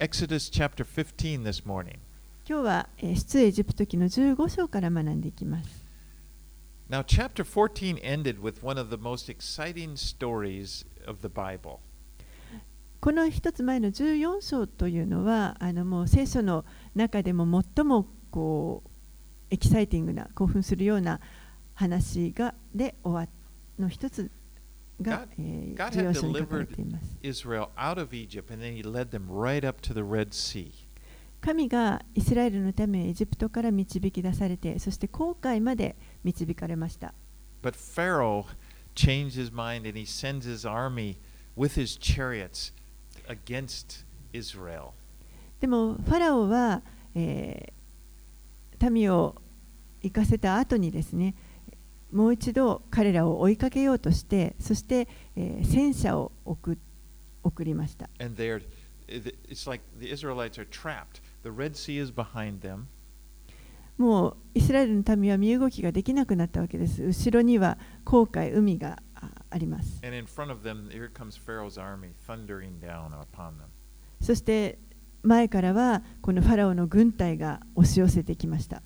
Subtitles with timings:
[0.00, 1.98] Exodus chapter 15 this morning.
[2.48, 5.84] 今日はえー出エジプト記の15章から学んでいきます。
[6.88, 11.78] Now, chapter 14 ended with one of the most exciting stories of the Bible.
[13.00, 18.90] この一つ前の14章というのはあのもう聖書の中でも最もこう
[19.50, 21.20] エキサイティングな興奮するような
[21.74, 23.28] 話がで終わ
[23.80, 24.30] の一つ
[25.00, 27.18] が God,、えー14 had 章に書かれ delivered ています。
[27.22, 30.72] Israel out of Egypt, and then he led them right up to the Red Sea.
[31.40, 37.14] 神がイスラエルのためエジプトから導き出されてそして航海まで導かれました。
[37.62, 38.44] But Pharaoh
[38.94, 41.16] changed his mind and he sends his army
[41.56, 42.72] with his chariots
[43.28, 44.90] against Israel.
[45.60, 46.82] でもファラオは、
[47.14, 47.78] えー
[48.90, 49.34] 民を
[50.02, 51.34] 行かせた後にですね
[52.12, 56.78] もう一度彼らを追いかけようとして、そして、戦車を送,
[57.64, 58.08] りました。
[63.96, 67.02] もうイスラエルの民は身動きができなくなったわけです。
[67.02, 69.02] 後ろには航海、海が
[69.50, 69.98] あります。
[74.20, 74.78] そして
[75.22, 78.82] 前からはこのファラオの軍隊が押し寄せてきました。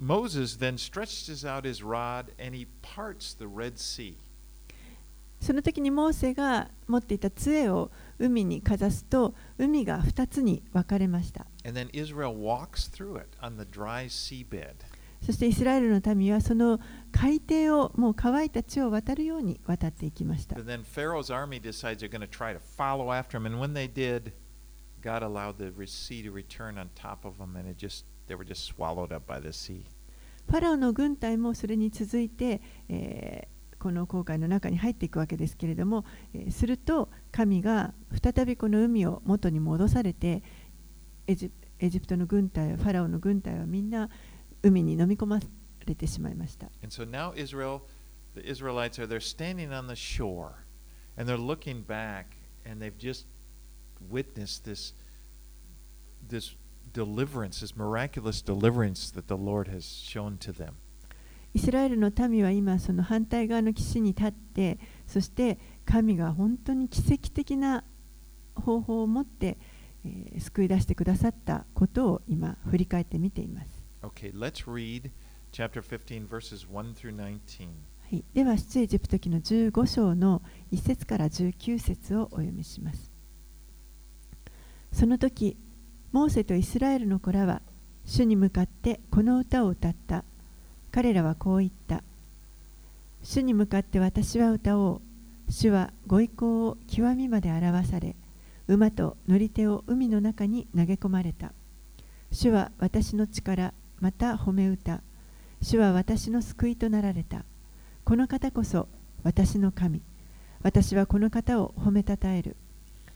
[0.00, 0.58] Moses
[5.40, 11.46] その時にモーセが持っていた杖を海にかざすと海が二つに分かれました。
[15.22, 16.78] そしてイスラエルの民はその
[17.10, 20.56] 海底をもう乾いた地を渡るように渡っていきました。
[28.28, 29.84] They were just swallowed up by the sea.
[30.48, 40.42] ファラオの軍隊もそれに続いて、えーこの航海の中に入っていくわけですけれども、えーすると神が再びこの海を元に戻されて
[41.26, 44.08] エジエジプトの軍隊ファラオの軍隊はみんな
[44.62, 45.38] 海に飲み込ま
[45.84, 46.66] れてしまいました。
[46.82, 47.82] And so now Israel,
[48.34, 50.52] the Israelites are they're standing on the shore,
[51.18, 53.26] and they're looking back, and they've just
[54.10, 54.94] witnessed this
[56.26, 56.56] this
[56.96, 60.52] deliverance, this miraculous deliverance that the Lord has shown to
[61.52, 67.82] イスラエルの民は今その反対側の岸に立ってそして神が本当に奇跡的な
[68.54, 69.56] 方法を持って、
[70.04, 73.68] えー、救い出してくださったことを今振り返ってみています。
[74.02, 74.32] Okay.
[74.32, 74.50] 15,
[78.02, 80.42] はい、では出エジプト記の15章の
[80.72, 83.10] 1節から19節をお読みします。
[84.92, 85.56] その時
[86.16, 87.60] モーセとイスラエルの子らは
[88.06, 90.24] 主に向かってこの歌を歌った。
[90.90, 92.02] 彼らはこう言った。
[93.22, 95.02] 主に向かって私は歌お
[95.46, 95.52] う。
[95.52, 98.16] 主はご意向を極みまで表され、
[98.66, 101.52] 馬と乗り手を海の中に投げ込まれた。
[102.32, 105.02] 主は私の力、また褒め歌。
[105.60, 107.44] 主は私の救いとなられた。
[108.06, 108.88] この方こそ
[109.22, 110.00] 私の神。
[110.62, 112.56] 私はこの方を褒めたたえる。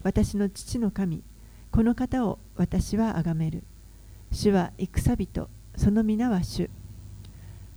[0.03, 1.23] 私の父の神。
[1.71, 3.63] この方を私は崇める。
[4.29, 6.69] 主は戦人、その皆は主。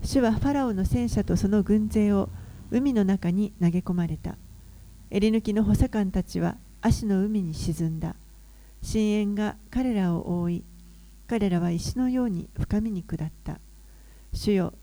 [0.03, 2.29] 主はファラオの戦車とその軍勢を
[2.73, 4.37] 海の中に投げ込まれた。
[5.13, 8.17] 襟抜きの補佐官たちは足の海に沈んだ。
[8.83, 10.65] 深淵が彼らを覆い、
[11.29, 13.61] 彼らは石のように深みに下った。
[14.33, 14.75] 主よ、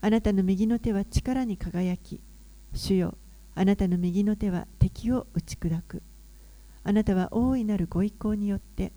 [0.00, 2.20] あなたの右の手は力に輝き、
[2.74, 3.16] 主よ、
[3.54, 6.02] あなたの右の手は敵を打ち砕く。
[6.88, 8.92] あなたは大いなるご意向によって、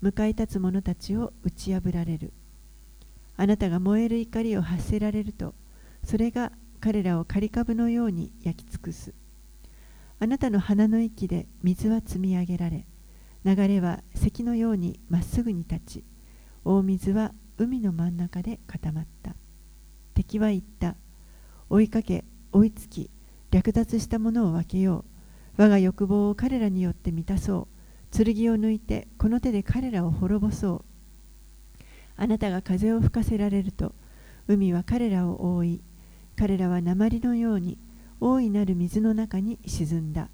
[0.00, 2.32] 向かい立つ者たちを打ち破られる。
[3.36, 5.54] あなたが燃える怒りを発せられると、
[6.04, 9.12] それが彼らを刈り株のように焼き尽くす。
[10.20, 12.86] あなたの鼻の息で水は積み上げられ、
[13.44, 16.04] 流れは石のようにまっすぐに立ち、
[16.64, 19.36] 大水は海の真ん中で固まった。
[20.14, 20.96] 敵は言った。
[21.68, 23.10] 追いかけ、追いつき、
[23.50, 25.13] 略奪したものを分けよう。
[25.56, 28.24] 我が欲望を彼らによって満たそう。
[28.24, 30.84] 剣を抜いて、この手で彼らを滅ぼそ
[31.80, 31.84] う。
[32.16, 33.92] あなたが風を吹かせられると、
[34.46, 35.80] 海は彼らを覆い、
[36.36, 37.78] 彼らは鉛のように
[38.20, 40.28] 大いなる水の中に沈んだ。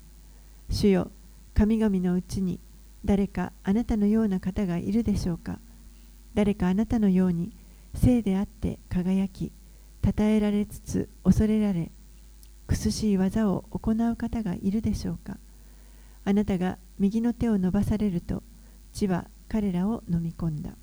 [0.69, 1.11] 主よ、
[1.55, 2.61] 神々のうちに
[3.05, 5.59] 誰かあなたのような方がいるでしょうか
[6.35, 7.53] 誰かあなたのように
[7.95, 9.53] 聖であって輝き、
[10.05, 11.91] 称えられつつ恐れられ、
[12.71, 15.39] 苦しい技を行う方がいるでしょうか？
[16.25, 18.45] あなたが右の手を伸ばされると、
[18.93, 20.77] 地は彼らを飲み込んだ。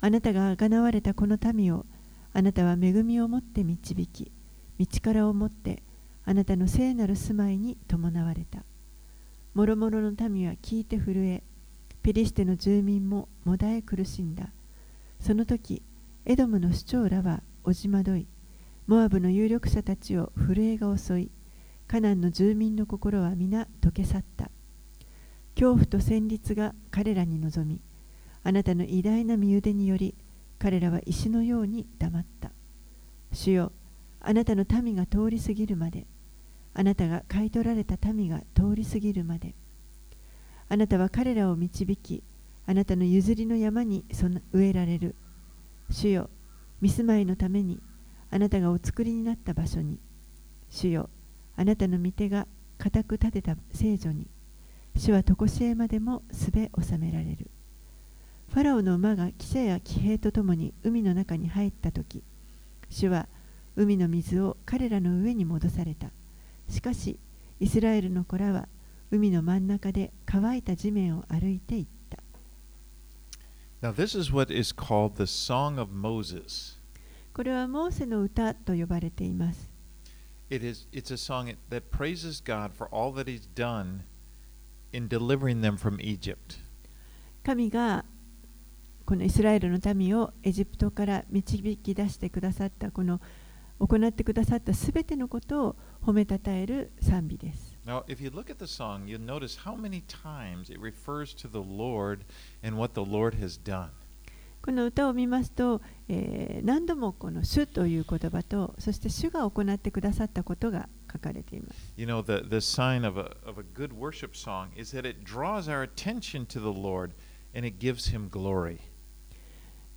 [0.00, 1.84] あなたがあがなわれたこの民を、
[2.32, 4.30] あなたは恵みをもって導き、
[4.78, 5.82] 道からをもって、
[6.24, 8.62] あなたの聖なる住まいに伴われた。
[9.54, 11.42] もろもろの民は聞いて震え
[12.02, 14.50] ペリシテの住民ももだえ苦しんだ
[15.20, 15.80] その時
[16.24, 18.26] エドムの首長らはおじまどい
[18.86, 21.30] モアブの有力者たちを震えが襲い
[21.86, 24.50] カナンの住民の心は皆溶け去った。
[25.54, 27.80] 恐怖と戦慄が彼らに臨み
[28.42, 30.14] あなたの偉大な身腕により
[30.58, 32.50] 彼らは石のように黙った。
[33.32, 33.72] 主よ
[34.20, 36.06] あなたの民が通り過ぎるまで
[36.74, 39.54] あなたが買い取られた民が通り過ぎるまで。
[40.68, 42.22] あなたは彼らを導き
[42.66, 44.04] あなたの譲りの山に
[44.52, 45.14] 植えられる。
[45.88, 46.28] 主よ
[46.82, 47.80] 見住まいのために
[48.34, 50.00] あなたがお作りになった場所に。
[50.68, 51.08] 主よ
[51.56, 52.48] あなたの御手が
[52.78, 54.26] 固く立てた聖女に。
[54.96, 57.48] 主は常しえまでもすべ収められる。
[58.52, 62.22] ファラオの馬が汽車や騎兵とともに海の中に入った時
[62.90, 63.26] 主は
[63.76, 66.08] 海の水を彼らの上に戻された。
[66.68, 67.20] しかし
[67.60, 68.68] イスラエルの子らは
[69.12, 72.18] 海の真ん中で乾いた地面を歩いていった。
[73.80, 76.73] Now, this is what is called the Song of Moses.
[77.34, 79.68] これはモーセの歌と呼ばれています
[80.50, 84.04] It is, it's a song that praises God for all that He's done
[84.92, 86.58] in delivering them from Egypt.
[87.42, 88.04] 神が
[89.04, 93.20] このイスラエルの民をエジプトから導き出してくださったこの
[93.80, 97.76] 行ってくださったすべてのことを褒めたたえる賛美です。
[97.84, 101.58] Now, if you look at the song, you'll notice how many times it refers to the
[101.58, 102.24] Lord
[102.62, 103.90] and what the Lord has done.
[104.64, 111.92] この歌を見ますと、えー、何度もこの主という言葉と、そして主が行ってくださったことが書かれています。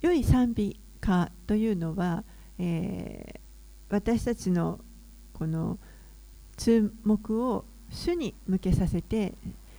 [0.02, 2.26] 良い賛美歌というのは、
[2.60, 3.40] えー、
[3.88, 4.82] 私たちの
[5.32, 5.80] この
[6.58, 9.34] 注目を主に向けさせて、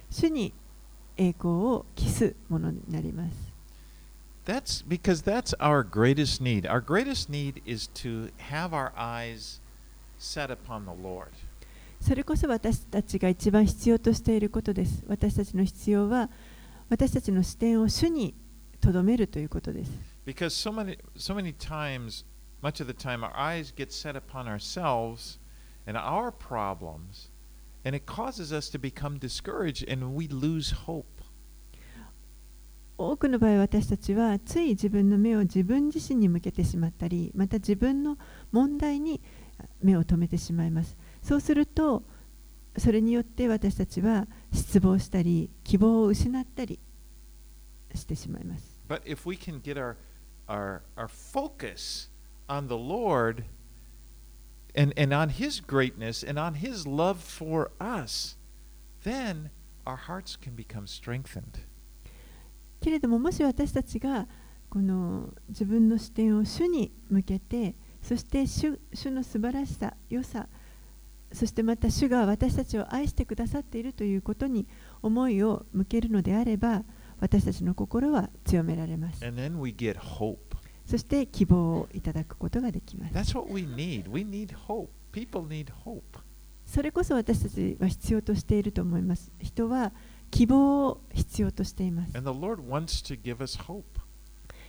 [0.09, 0.55] 主に
[1.19, 3.48] 栄光を期すものになります。
[4.49, 6.67] That's because that's our greatest need.
[6.67, 9.61] Our greatest need is to have our eyes
[10.17, 11.29] set upon the Lord.
[12.01, 15.05] それこそ私たちが一番必要としていることです。
[15.07, 16.31] 私たちの必要は
[16.89, 18.35] 私たちの視点を主に
[18.81, 19.91] とどめるということです。
[20.25, 22.25] Because so many, so many times,
[22.63, 25.39] much of the time, our eyes get set upon ourselves
[25.87, 27.29] and our problems,
[27.85, 31.18] and it causes us to become discouraged and we lose hope.
[32.99, 38.19] 多くの場合私たちはつい自分の目を自分自身に向けてしまったりまた自分の
[38.51, 39.21] 問題に
[39.81, 42.03] 目を留めてしまいますそうすると
[42.77, 46.81] それによって私たちは失望したり希望を失ったり
[47.95, 49.97] してしまいます But if we can get our,
[50.49, 52.09] our, our focus
[52.49, 53.45] on the Lord
[54.75, 58.37] and, and on His greatness and on His love for us,
[59.05, 59.51] then
[59.87, 61.68] our hearts can become strengthened.
[62.81, 64.27] けれどももし私たちが
[64.71, 70.47] この自分の視点を主に向けてそして主主の素晴らしさ良さ
[71.33, 74.67] そしてまた主が私たちを愛してくださっているということに
[75.03, 76.85] 思いを向けるのであれば
[77.21, 79.25] 私たちの心は強められます.
[80.87, 83.15] そして希望をいただくことができます
[83.53, 84.11] we need.
[84.11, 86.03] We need need.
[86.65, 89.93] それこそ私たちは必要としていると思います人は
[90.31, 92.17] 希望を必要としています.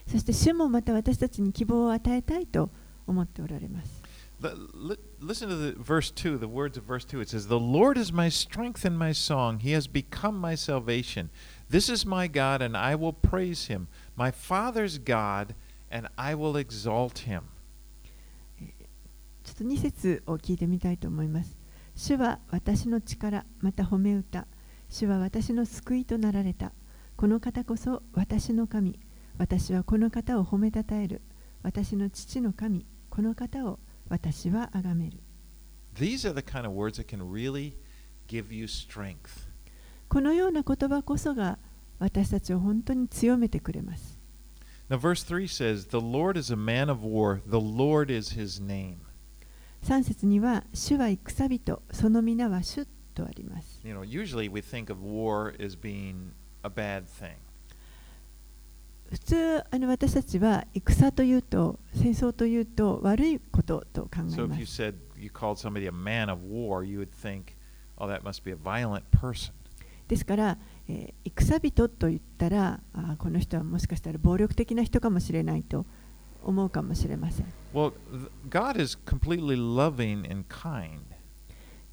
[0.07, 2.72] そして主もまた私たちに希望を与えたいと
[3.05, 4.01] 思っておられます
[4.41, 7.19] Li- li- Listen to the verse 2, the words of verse 2.
[7.22, 9.60] It says, The Lord is my strength and my song.
[9.60, 11.29] He has become my salvation.
[11.69, 13.88] This is my God, and I will praise him.
[14.15, 15.53] My Father's God,
[15.91, 17.41] and I will exalt him.
[19.43, 21.57] ちょっと2節を聞いてみたいと思います。
[21.95, 24.48] 主は私の力、また褒め歌。
[24.89, 26.74] 主は私の救いとなられた。
[27.15, 29.00] この方こそ私の神。
[29.38, 31.22] 私はこの方を褒めたたえる。
[31.62, 32.88] 私の父の神。
[33.10, 33.79] この方を
[34.10, 35.19] 私は崇める。
[35.96, 37.74] These are the kind of words that can really
[38.27, 39.48] give you strength.
[40.08, 41.60] このような言葉こそが
[42.00, 44.19] 私たちを本当に強めてくれます。
[44.89, 48.98] Now, verse 3 says, The Lord is a man of war, the Lord is his name.
[49.84, 52.88] 3節には、主は戦人、その皆は主
[53.19, 53.81] ことあります。
[59.09, 64.39] 普通あの私たちは戦というと戦争というと悪いことと考えます。
[64.39, 64.93] So、
[66.35, 67.55] war, think,
[67.97, 68.07] oh,
[70.07, 70.57] ですから、
[70.88, 75.85] えー、戦人と言ったらあこの人はもしかしたら暴力的な人かもしれないと
[76.43, 77.45] 思うかもしれません。
[77.73, 77.93] Well,
[78.47, 81.18] God is completely loving and kind.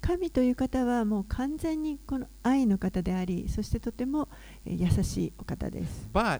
[0.07, 4.29] 神という方はもう完全にこの愛の方であり、そしてとても
[4.65, 6.09] えー優しいお方です。
[6.13, 6.39] But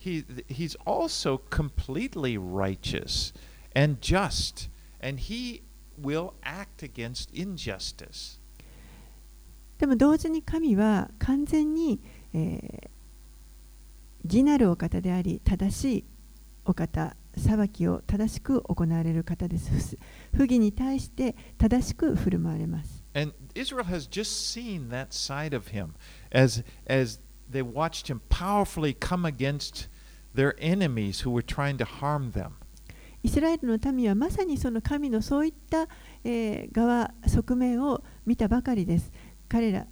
[0.00, 3.32] he, he's also completely righteous
[3.72, 4.68] and just,
[5.00, 5.62] and he
[6.02, 8.40] will act against injustice.
[9.78, 12.00] でも同時に神は完全に、
[12.32, 12.88] えー
[14.24, 16.04] 義なるお方であり、正しい
[16.64, 19.98] お方、裁きを正しく行われる方です。
[20.32, 22.93] 不不義に対して正しく振る舞われます。
[23.14, 25.94] And Israel has just seen that side of him
[26.32, 29.88] as, as they watched him powerfully come against
[30.34, 32.56] their enemies who were trying to harm them.
[33.22, 35.88] イスラエルの民はまさにその神のそういった、
[36.24, 39.10] えー側、側面を見たばかりです。
[39.48, 39.86] 彼ら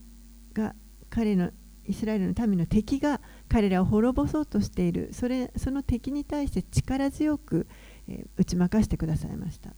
[0.52, 0.74] が、
[1.08, 1.50] 彼の
[1.86, 7.66] イスラエルの民の敵が彼らを滅ぼそうとしている、それその敵に対して力強く、
[8.06, 9.70] えー打ち負かしてくださいました。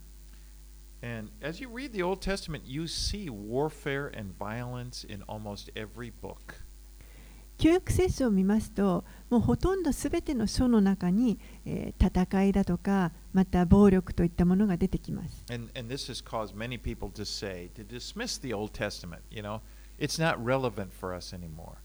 [1.05, 6.11] And as you read the Old Testament, you see warfare and violence in almost every
[6.19, 6.63] book.
[7.57, 15.45] 旧約聖書を見ますと、もうほとんどすべての書の中に、えー戦いだとか、また暴力といったものが出てきます。
[15.53, 19.61] And, and this has caused many people to say, to dismiss the Old Testament, you know,
[19.99, 21.75] it's not relevant for us anymore.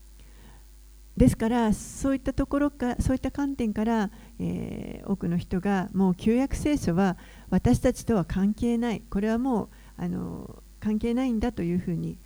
[1.16, 7.16] ですから、そういったところか、そういった観点から、えー多くの人が、もう旧約聖書は
[7.50, 12.16] 私たちとは関係ない、これはもうあの関係ないんだというふうに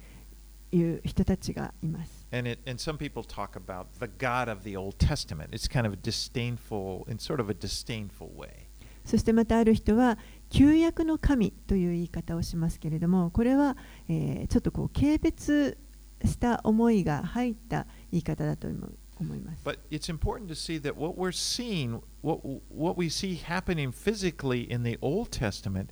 [0.71, 2.27] 言う人たちがいます。
[2.33, 5.49] And, it, and some people talk about the God of the Old Testament.
[5.53, 8.67] It's kind of a disdainful, in sort of a disdainful way.
[9.05, 10.19] そしてまたある人は、
[10.51, 13.77] 旧約の神という言い方をしますけれども、これは、
[14.09, 15.77] えーちょっとこう軽蔑
[16.25, 19.63] した思いが入った言い方だと思う思います。
[19.65, 24.83] But it's important to see that what we're seeing, what, what we see happening physically in
[24.83, 25.91] the Old Testament,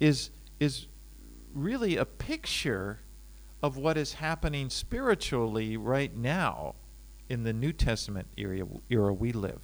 [0.00, 0.88] is, is
[1.54, 2.98] really a picture
[3.62, 6.74] of what is happening spiritually right now
[7.28, 9.60] in the New Testament era, era we live.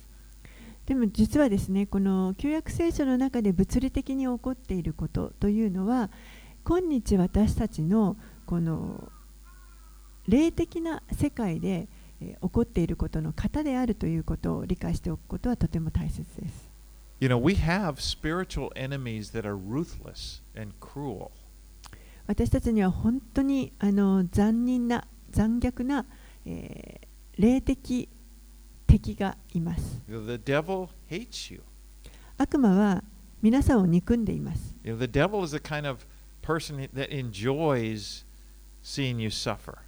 [0.86, 6.10] でも実はですね、この旧約聖書の中で物理的に起こっていることというのは、
[6.64, 8.16] 今日私たちの
[8.46, 9.12] この
[10.26, 12.01] 霊的な世界で、えー
[12.42, 16.70] 起こっていることの型であるということを理解しておくことはとても大切です。
[17.20, 21.30] You know, we have spiritual enemies that are ruthless and cruel.
[22.26, 26.06] 私たちには本当にあの残忍な残虐な、
[26.46, 28.08] えー霊的
[28.86, 30.02] 敵がいます。
[30.06, 30.14] The
[30.44, 31.62] devil hates you.
[32.36, 33.02] 悪魔は
[33.40, 34.76] 皆さんを憎んでいます。
[34.84, 36.06] You know, the devil is the kind of
[36.42, 38.24] person that enjoys
[38.82, 39.78] seeing you suffer.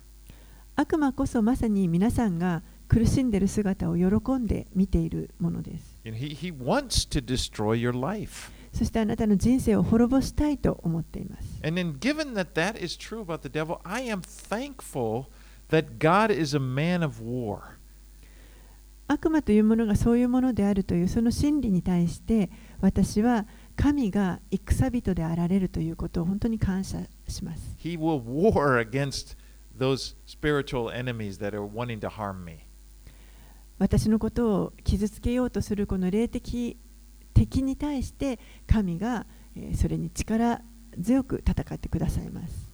[0.77, 6.01] 悪魔こそまさに皆さんが苦しんでいる姿を喜んで見ているものです。
[6.05, 6.53] He, he
[8.73, 11.61] そしてあなたの人生を滅ぼしたいと思っています。
[15.71, 17.55] That that
[19.07, 22.51] 悪魔というものがそういうものであるというその真理に対して
[22.81, 27.77] 私は神が戦人であられるということを本当に感謝します。
[33.79, 36.79] 私のことを傷つけようとするこの霊的
[37.35, 39.27] 敵に対して神が
[39.77, 40.63] それに力
[41.03, 42.73] 強く戦ってくださいます。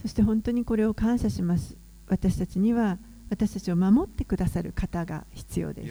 [0.00, 1.76] そして本当にこれを感謝します。
[2.06, 2.98] 私たちには
[3.30, 5.86] 私たちを守ってくださる方が必要です。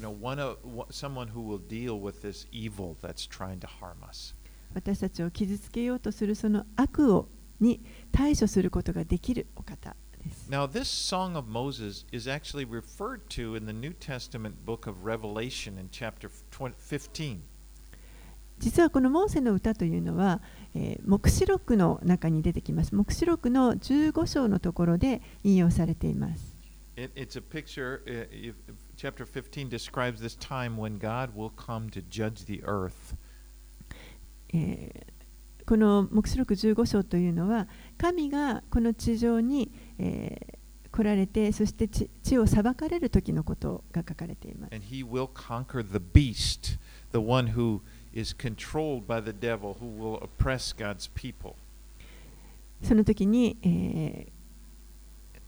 [4.76, 7.30] 私たちを傷つけようとするその悪を
[7.62, 10.52] に対処することができるお方です。
[10.52, 15.80] Now, this Song of Moses is actually referred to in the New Testament book of Revelation
[15.80, 17.40] in chapter 20 15.
[18.60, 20.42] 実はこのモーセの歌というのは、
[20.74, 22.94] えー黙示録の中に出てきます。
[22.94, 26.56] 黙示録の15章のところで引用されています。
[26.98, 28.54] It, it's a picture, uh,
[28.96, 33.16] chapter 15 describes this time when God will come to judge the earth.
[34.54, 35.16] えー
[35.68, 40.56] この黙示録15章というのは神がこの地上に、えー
[40.96, 44.74] 来られてそして地地を裁かれる時のことが書かれています。
[44.74, 46.80] And he will conquer the beast,
[47.12, 47.82] the one who
[48.14, 51.56] is controlled by the devil, who will oppress God's people.
[52.82, 54.36] その時に、えー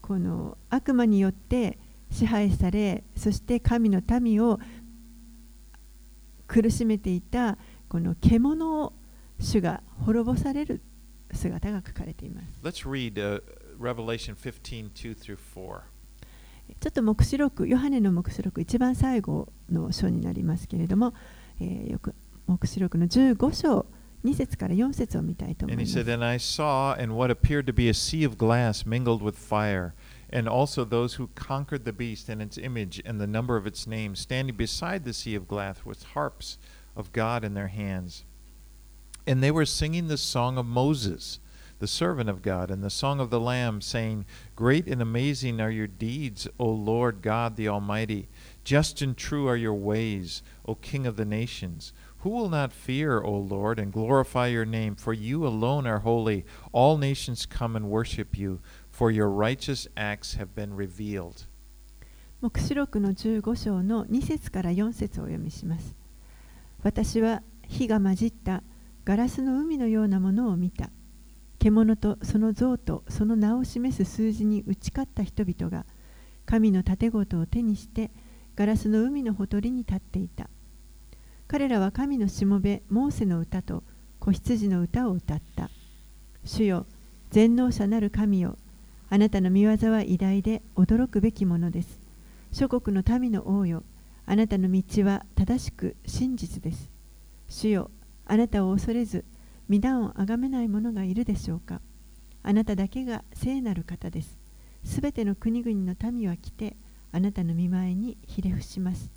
[0.01, 1.77] この悪魔によって
[2.11, 4.57] 支配されそして神の民を
[6.47, 7.57] 苦しめていた
[7.89, 8.93] この獣を
[9.39, 10.81] 主が滅ぼされる
[11.31, 12.47] 姿が書かれています。
[12.63, 13.41] Let's read uh,
[13.79, 15.81] Revelation 15 2 through 4.
[16.79, 21.13] ちょっと黙示録、ヨハネの黙示録、一番最後の章になりますけれども、
[21.61, 22.13] えーよく
[22.47, 23.85] 黙示録の15章
[24.23, 28.25] 2節から4節を見たいと思い And ま he す said, And I saw in what appeared to be a sea
[28.25, 29.93] of glass mingled with fire,
[30.31, 33.87] and also those who conquered the beast and its image and the number of its
[33.87, 36.57] name, standing beside the sea of glass with harps
[36.97, 38.25] of God in their hands.
[39.25, 41.39] And they were singing the song of Moses,
[41.79, 44.25] the servant of God, and the song of the Lamb, saying,
[44.55, 48.29] Great and amazing are your deeds, O Lord God the Almighty.
[48.63, 51.93] Just and true are your ways, O King of the nations.
[52.19, 54.95] Who will not fear, O Lord, and glorify your name?
[54.95, 56.45] For you alone are holy.
[56.71, 61.45] All nations come and worship you, for your righteous acts have been revealed.
[62.39, 65.96] 黙示録の15章の2節から4節をお読みします。
[66.83, 68.63] 私は火が混じった
[69.05, 70.89] ガラスの海のようなものを見た。
[71.59, 75.85] 獣とその像とその名を示す数字に打ち勝った人々が
[76.45, 78.11] 神の盾事を手にして
[78.55, 80.49] ガラスの海のほとりに立っていた。
[81.47, 83.83] 彼らは神のしもべモーセの歌と
[84.19, 85.69] 子羊の歌を歌った。
[86.43, 86.85] 主よ、
[87.31, 88.57] 全能者なる神よ、
[89.09, 91.99] あなたの見業は偉大で驚くべきものです。
[92.51, 93.83] 諸国の民の王よ、
[94.29, 96.89] あなたの道は正しく真実です。
[97.47, 97.91] 主よ、
[98.25, 99.23] あなたを恐れず、
[99.69, 101.79] 皆をあがめない者がいるでしょうか。
[102.43, 104.37] あなただけが聖なる方です。
[104.83, 106.75] すべての国々の民は来て、
[107.13, 109.09] あなたの見前にひれ伏します。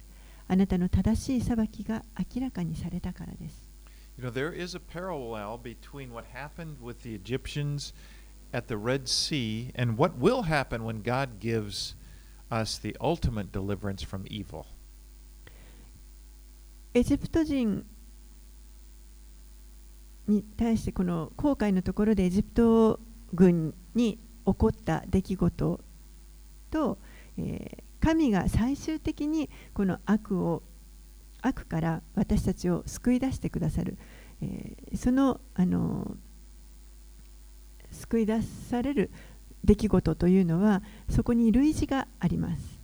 [0.47, 3.69] あなたの正しい裁きが明らかにされたからです。
[4.17, 7.93] You know, there is a parallel between what happened with the Egyptians
[8.53, 11.97] at the Red Sea and what will happen when God gives
[12.49, 14.67] us the ultimate deliverance from evil.
[16.93, 17.85] エジプト人
[20.27, 23.01] に対してこの航海のところでエジプト
[23.33, 25.81] 軍に起こった出来事
[26.71, 26.99] と、
[27.39, 30.63] えー神が最終的にこの悪を
[31.43, 33.99] 悪から私たちを救い出してくださる、
[34.41, 36.17] えーそのあの
[37.91, 39.11] 救い出される
[39.65, 42.81] 出来事というのはそこに類似があります。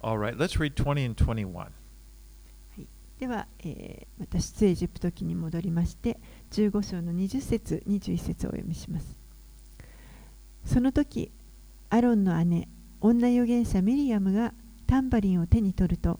[0.00, 1.75] All right, let's read 20 and 21.
[3.18, 6.18] では、えーまた出エジプト記に戻りまして
[6.50, 9.18] 15章の20節21節をお読みします。
[10.64, 11.30] その時
[11.90, 12.68] アロンの姉
[13.00, 14.54] 女預言者ミリアムが
[14.86, 16.18] タンバリンを手に取ると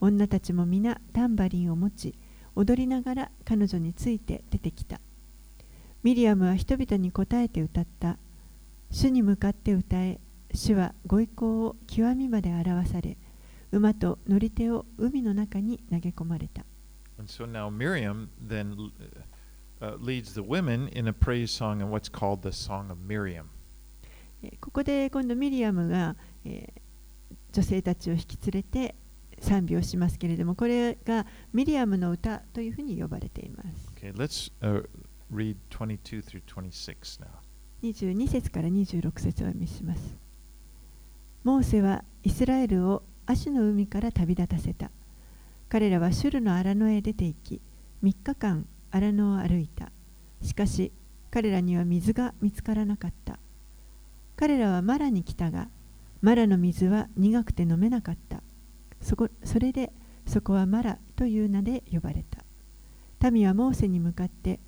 [0.00, 2.14] 女たちも皆タンバリンを持ち
[2.54, 5.00] 踊りながら彼女について出てきた。
[6.02, 8.18] ミリアムは人々に答えて歌った。
[8.90, 10.20] 主に向かって歌え
[10.52, 13.16] 主はご意向を極みまで表され
[13.72, 16.64] 馬と乗り手を海の中に投げ込まれた。
[17.26, 18.74] So、Miriam, then,
[19.80, 19.98] uh,
[24.60, 26.16] ここで今度ミリアムが、
[27.52, 28.94] 女性たちを引き連れて
[29.40, 33.92] 賛美をしますけれども、これがミリアムの歌というふうに呼ばれています。
[33.96, 34.12] Okay,
[37.82, 40.16] 22, 節から26節を見します。
[41.42, 44.90] モーセはイスラエルをアシュの海から旅立たせた。
[45.68, 47.60] 彼らはシュルの荒野へ出て行き
[48.02, 49.92] 3日間荒野を歩いた。
[50.42, 50.90] しかし
[51.30, 53.38] 彼らには水が見つからなかった。
[54.34, 55.68] 彼らはマラに来たが
[56.20, 58.42] マラの水は苦くて飲めなかった。
[59.00, 59.92] そこそれで
[60.26, 62.24] そこはマラという名で呼ばれ
[63.20, 63.30] た。
[63.30, 64.58] 民はモーセに向かって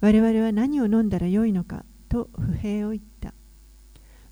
[0.00, 3.34] 我々は何を飲んだらよいのかと不平を言った。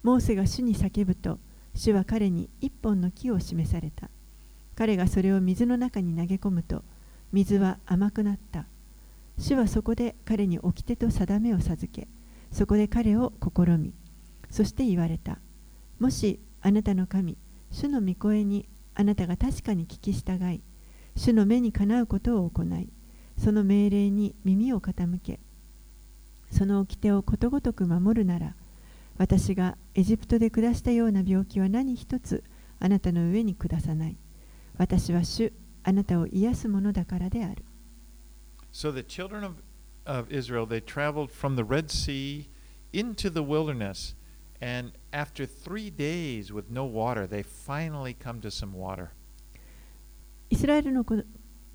[0.02, 1.38] モーセが主に叫ぶと
[1.78, 4.10] 主は彼に一本の木を示された。
[4.74, 6.82] 彼がそれを水の中に投げ込むと
[7.32, 8.66] 水は甘くなった。
[9.38, 12.08] 主はそこで彼に掟と定めを授け
[12.50, 13.92] そこで彼を試み
[14.50, 15.38] そして言われた。
[16.00, 17.38] もしあなたの神
[17.70, 20.60] 主の御声にあなたが確かに聞き従い
[21.14, 22.88] 主の目にかなうことを行い
[23.36, 25.38] その命令に耳を傾け
[26.50, 28.54] その掟をことごとく守るなら
[29.18, 32.44] 私がエジプトで下したような病気は何一つ
[32.78, 34.16] あなたの上に下さない
[34.76, 37.64] 私は主あなたを癒すものだからである
[38.70, 39.56] So the children of,
[40.06, 42.48] of Israel, they traveled from the Red Sea
[42.92, 44.14] into the wilderness.
[44.60, 49.08] And after three days with no water, they finally come to some water.
[50.48, 51.16] イスラエルの子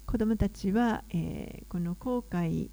[0.06, 2.72] 子供たちは、えーこの航海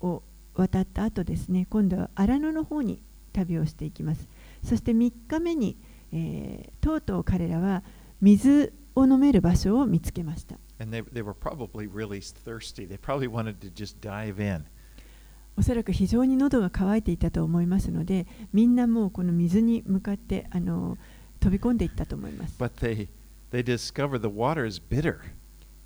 [0.00, 0.22] を
[0.54, 3.02] 渡った後ですね今度は荒野の方に
[3.34, 4.26] 旅をしていきます
[4.64, 5.76] そして3日目に、
[6.12, 7.84] えー、とうとう彼らは
[8.20, 10.56] 水を飲める場所を見つけました。
[15.56, 20.98] おそらく非常に喉が渇いていたと思いますので、みんなもうこの水に向かってあの
[21.38, 22.58] 飛び込んでいったと思います。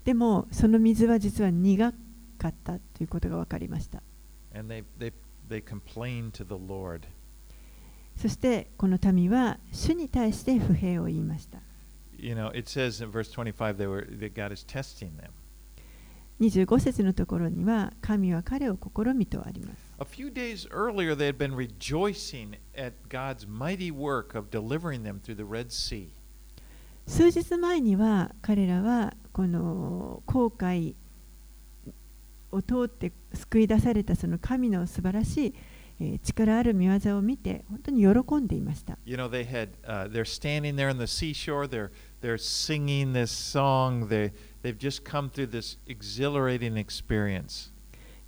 [0.05, 1.93] でも、その水は実は苦
[2.38, 4.03] かったということが分かりました。
[8.18, 11.61] そしてこの民は主に対して不平を言いました。
[16.40, 19.94] 25節のところには神は彼を試みとあります。
[27.07, 30.94] 数日前には彼らはこの後悔
[32.50, 35.54] を通って救い出されたその神の素晴らしい
[36.23, 38.99] 力ある見業を見て本当に喜んでいました。
[39.05, 41.67] You know, they had uh, they're standing there on the seashore.
[41.67, 44.09] They're they're singing this song.
[44.09, 44.33] They
[44.63, 47.73] they've just come through this exhilarating experience.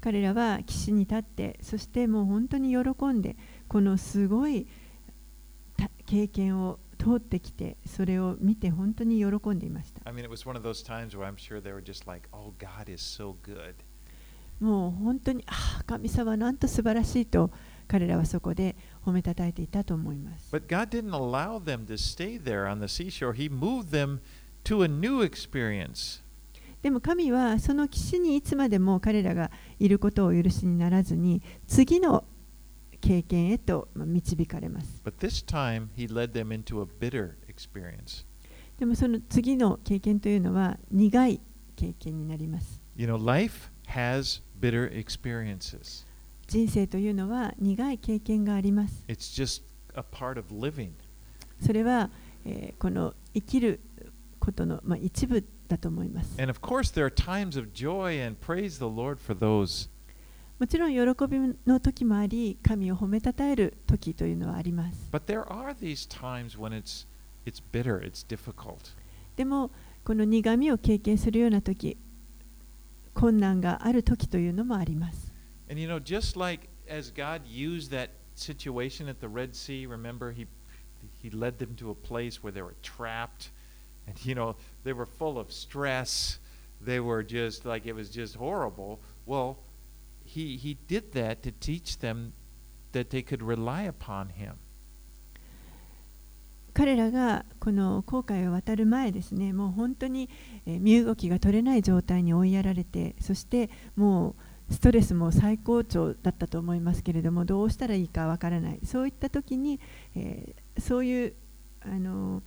[0.01, 3.37] 彼らは岸に立ってそしてもう本当に喜んで
[3.69, 4.67] このすごい
[5.77, 12.29] た経験を通ってきてそれを見て本当に喜んでいました I mean, it was one of those times where I'm sure they were just like,
[12.33, 13.75] "Oh, God is so good."
[14.61, 15.45] もう本当に、
[15.87, 17.51] 神様なんと素晴らしいと
[17.89, 20.53] 彼らはそこで褒めたたていたと思います。
[26.83, 32.25] でも神はその岸にいつまでも彼らがいることを許しにならずに、次の
[33.01, 35.03] 経験へと導かれます。
[38.79, 41.41] でもその次の経験というのは苦い
[41.77, 42.81] 経験になります。
[46.47, 49.05] 人生というのは苦い経験があります。
[51.61, 52.11] それは、
[52.79, 53.81] この生きる
[54.39, 56.37] ことの、一部だと思います。
[56.37, 56.93] Course,
[60.59, 65.09] もちろん喜びの時もあり、神を褒めたたえる時というのはあります。
[69.37, 69.71] でも、
[70.05, 71.97] この苦みを経験するような時、
[75.69, 80.47] And you know, just like as God used that situation at the Red Sea, remember, He,
[81.23, 83.51] he led them to a place where they were trapped,
[84.07, 86.39] and you know, they were full of stress.
[86.81, 89.01] They were just like it was just horrible.
[89.27, 89.59] Well,
[90.25, 92.33] he, he did that to teach them
[92.93, 94.57] that they could rely upon Him.
[96.73, 100.29] 彼らがこの航海を渡る前ですねもう本当に
[100.67, 104.37] 身動きが取れない状態に追いやられてそしても
[104.71, 109.81] うストレスも最高潮だったと思いますけれどもどうしたらいいかわからないそういった時に、
[110.15, 111.35] えーそういう
[111.83, 112.43] あの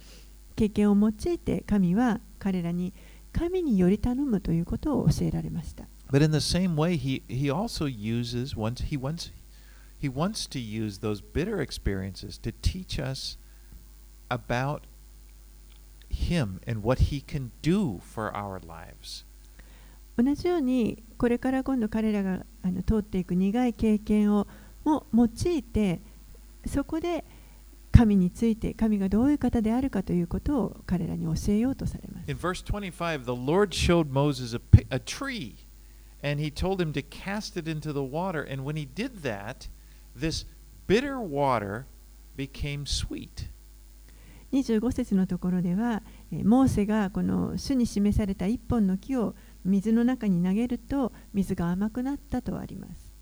[0.56, 2.94] 経験を用いて神は彼らに
[3.32, 5.86] 神により頼むということを教えられました。
[6.12, 9.32] But in the same way, he, he also uses once he wants
[10.00, 13.40] he wants to use those bitter experiences to teach us
[14.30, 14.82] about
[16.10, 19.26] him and what he can do for our lives.
[20.16, 24.48] 同じようにこれから今度彼らがあの通っていく苦い経験を
[24.84, 26.02] も用いて
[26.68, 27.24] そこで
[27.92, 32.30] 神について神がどういう方であるかということを彼らに教えようとされます。
[32.30, 35.56] In verse 25, the Lord showed Moses a, a tree
[36.24, 39.68] and he told him to cast it into the water and when he did that,
[40.16, 40.46] this
[40.88, 41.86] bitter water
[42.36, 43.53] became sweet.
[44.54, 49.36] 25節のところでは、えーモーセがこの主に示された一本の木を
[49.66, 53.14] 水の中に投げると水が甘くなったとあります。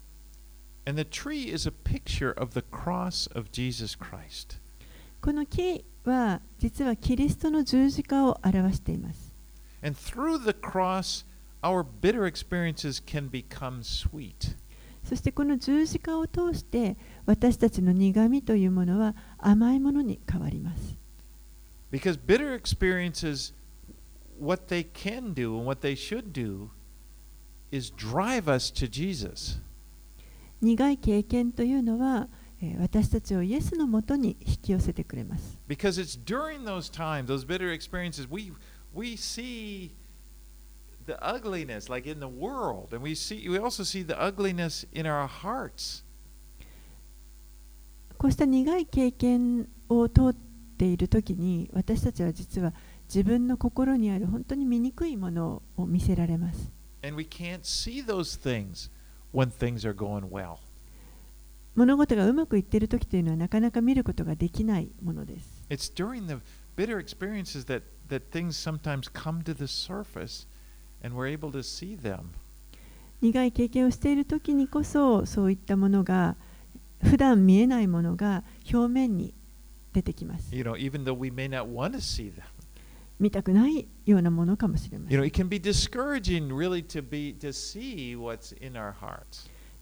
[0.86, 4.60] And the tree is a picture of the cross of Jesus Christ.
[5.22, 9.34] この木は実はキリストの十字架を表しています。
[9.84, 11.26] And through the cross,
[11.62, 14.58] our bitter experiences can become sweet.
[15.04, 21.01] そしてこの十字架を通して私たちの苦みというものは甘いものに変わります。
[21.92, 23.52] Because bitter experiences,
[24.40, 26.72] what they can do and what they should do
[27.70, 29.60] is drive us to Jesus.
[30.62, 32.28] 苦い経験というのは、
[32.62, 35.58] えー、私たちをイエスのもとに引き寄せてくれます。
[35.68, 38.54] Because it's during those times, those bitter experiences, we,
[38.94, 39.92] we see
[41.08, 45.06] the ugliness, like in the world, and we, see, we also see the ugliness in
[45.06, 46.04] our hearts.
[50.82, 56.72] ているとに私たちは実は自分の心にある本当に醜いものを見せられます。
[61.76, 65.66] 物事がうまくいっている時というのはなかなか見ることができないものです。
[73.22, 76.38] 苦い経験をしている時にこそそういったものが
[77.04, 79.36] 普段見えないものが表面に
[79.94, 80.56] 出てきます。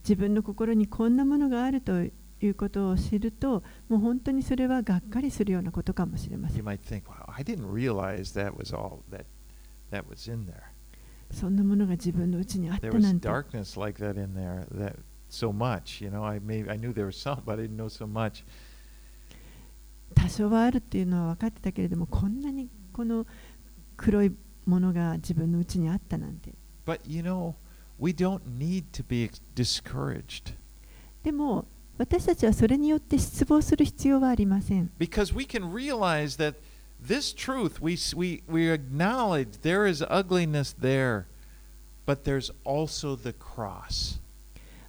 [0.02, 6.58] 自分の心にこんなものがあるということを知ると、もう本当にそれはがっかりするようなことかもしれません。
[11.32, 12.80] そんなものが自分のうちにあっ。
[12.80, 12.90] て。
[20.16, 23.26] 多少はあるっていうのは分かってたけれどもこんなにこの
[23.98, 24.32] 黒い
[24.66, 26.54] ものが自分のうちにあったなんて
[26.86, 27.56] But you know,
[28.00, 30.54] we don't need to be discouraged
[31.24, 31.66] でも
[31.98, 36.56] 私たちはそれによって失望する必要はありません because we can realize that
[37.02, 41.28] this truth we we we acknowledge there is ugliness there,
[42.06, 44.20] but there's also the cross.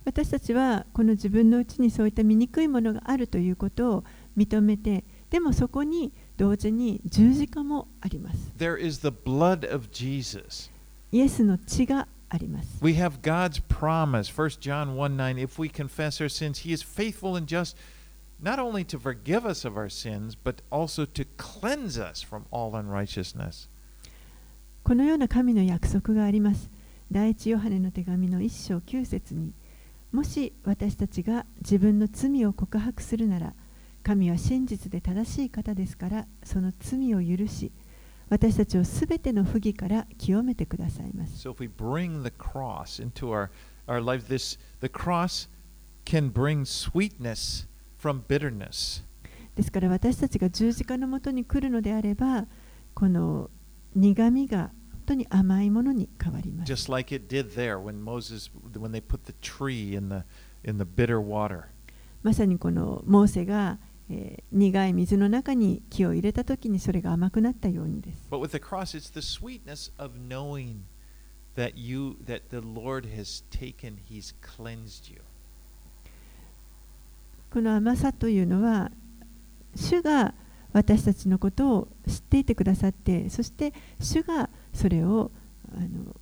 [0.04, 4.04] 私たちはこの自分のうちにそういった醜いものがあるということを
[4.40, 10.70] 認めてでもそこに同時に十字架もあります There is the blood of Jesus.
[11.12, 16.72] イエスの血があります We have God's promise, 1 John 1 9, if we confess our sins, He
[16.72, 17.76] is faithful and just
[18.42, 22.74] not only to forgive us of our sins, but also to cleanse us from all
[22.74, 23.68] unrighteousness.
[24.83, 26.70] このような神の約束があります
[27.12, 29.53] 第一ヨハネの手紙の一章九節に
[30.11, 33.55] もし私たちが自分の罪を告白するなら
[34.02, 37.72] 神は真実で正しい方ですからその罪を許し
[38.30, 41.42] 私たちをすべての不義から清めてくださいます。
[49.56, 52.46] ですから私たちが十字架のもとに来るのであれば
[52.94, 53.50] この
[53.96, 56.68] 苦みが本当に甘いものに変わります。
[62.22, 63.78] まさにこのモーセが
[64.11, 68.29] えー苦い水の中に木を入れた時にそれが甘くなったようにです。
[68.31, 68.96] Cross
[71.57, 72.42] that you that
[73.51, 73.96] taken,
[77.51, 78.90] この甘さというのは
[79.75, 80.35] 主が
[80.73, 85.31] 私たちのことを知っていてくださってそして主がそれを
[85.73, 86.14] あの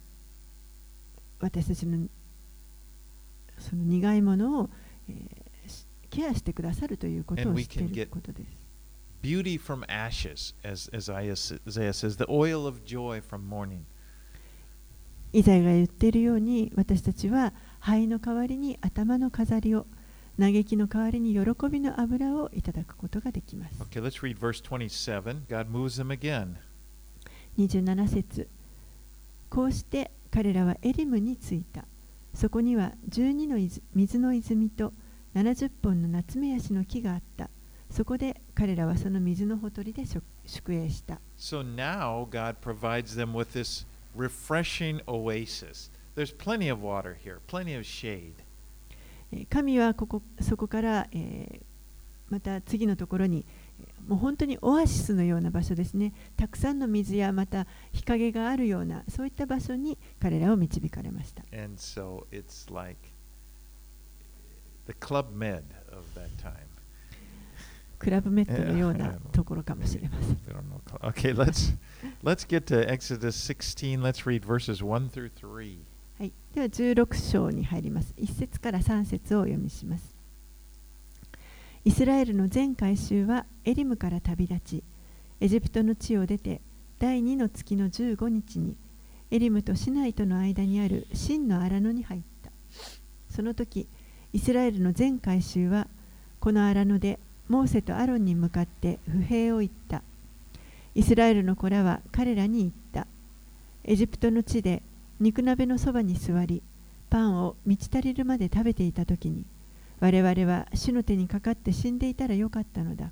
[1.41, 2.09] 私たちの
[3.59, 4.71] その苦いものを、
[5.09, 5.38] えー
[6.11, 8.69] ケアしてくださるということを知っていることです。
[15.33, 19.87] イザヤが言っているように私たちは灰の代わりに頭の飾りを
[20.39, 23.83] 嘆きの代わりに喜びの油をいただくことができます。
[23.83, 24.01] Okay,
[28.07, 28.49] 節
[29.51, 31.87] こうして彼らはエリムに着いた。
[32.35, 33.57] そこには12の
[33.95, 34.93] 水の泉と、
[35.35, 37.51] 70本の夏目ヤシの木があった。
[37.91, 41.21] そこで彼らはその水のほとりで宿宿営した。
[41.39, 43.87] So now God provides them with this
[44.17, 45.91] refreshing oasis.
[46.17, 48.33] There's plenty of water here, plenty of shade.
[49.33, 51.63] えー神はここそこから、えー
[52.31, 53.47] また次のところに
[53.81, 62.99] えーもう本当にオアシスのような場所ですねたくさんの水やまた日陰があるようなそういった場所に彼らを導かれました And so it's like
[64.89, 66.67] the Club Med of that time.
[67.99, 70.37] クラブメットのような ところかもしれません
[71.03, 71.77] Okay, let's
[72.25, 74.01] let's get to Exodus 16.
[74.01, 75.79] Let's read verses 1 through 3.
[76.19, 80.17] はい、では16章に入ります1節から3節をお読みします
[81.85, 84.85] イスラエルの全回収はエリムから旅立ち
[85.41, 86.61] エジプトの地を出て
[86.99, 88.77] 第2の月の15日に
[89.31, 92.51] エリムとシナイとの間にある真の荒野に入った
[93.31, 93.87] その時
[94.39, 95.89] イスラエルの全回収は
[96.39, 100.05] この荒野でモーセとアロンに向かって不平を言った。
[100.95, 103.09] イスラエルの子らは彼らに言った。
[103.83, 104.81] エジプトの地で
[105.19, 106.63] 肉鍋のそばに座り
[107.11, 109.45] パンを満ち足りるまで食べていた時に
[109.99, 113.11] 我々は主の手にかかって死んでいたらよかったのだ。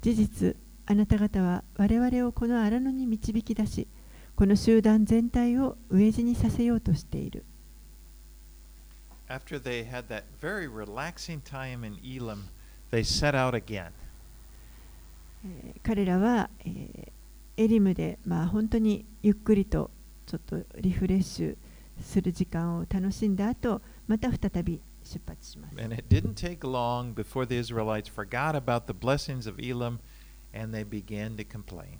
[0.00, 3.86] 事実あなた方は我々をこの荒野に導き出し
[4.34, 7.44] この集団全体を飢え死にさせようとしている。
[9.28, 12.48] after they had that very relaxing time in Elam,
[12.90, 13.92] they set out again.
[25.76, 29.98] And it didn't take long before the Israelites forgot about the blessings of Elam
[30.54, 31.98] and they began to complain.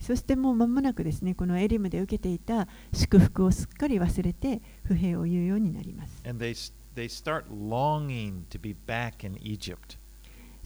[0.00, 6.22] そしてもう間もなくですね、このエリムで受けていた祝福をすっかり忘れて、不平を言うようになります。
[6.24, 7.08] They, they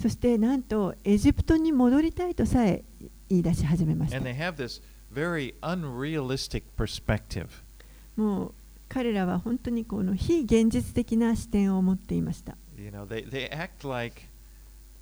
[0.01, 2.85] そして、なんと、エジプトに戻りたいとさえ
[3.29, 4.21] 言い出し始めました。
[8.17, 8.55] もう
[8.89, 12.57] 彼らは本当にこの非現実的な視点を持っていました。
[12.77, 14.29] You know, they, they act like,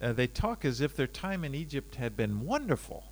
[0.01, 3.12] they talk as if their time in Egypt had been wonderful.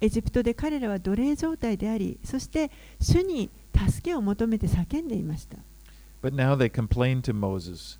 [0.00, 3.50] エジプトで彼らは奴隷状態でありそして主に
[3.88, 5.56] 助けを求めて叫んでいました
[6.22, 7.98] But now they complain to Moses.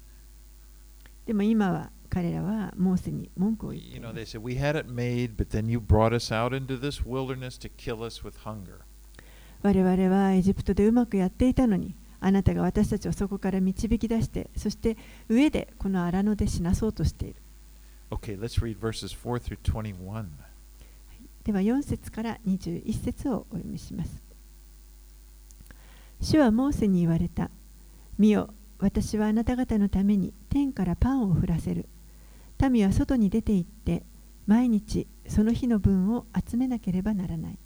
[1.26, 5.78] でも今は彼らはモーセに文句を言って You い know, ま they す said, We had it made, but then you
[5.78, 8.78] brought us out into this wilderness to kill us with hunger.
[9.62, 14.96] 我々はエジプトでうまくやっていたのにあなたが私たちをそこから導き出してそして
[15.28, 17.36] 上でこの荒野で死なそうとしている
[18.10, 20.26] Okay, let's read verses 4 through 21.
[21.48, 24.22] では4節から21節をお読みします。
[26.20, 27.50] 主はモーセに言われた。
[28.18, 31.86] 見よ私はあなた方のために天からパンを降らせる。
[32.70, 34.02] 民は外に出て行って
[34.46, 37.58] 毎日その日の分を集めなければならない。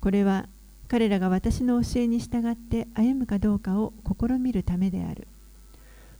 [0.00, 0.48] これは
[0.88, 5.28] 彼らが私の教えに従って歩むかどうかを試みるためである。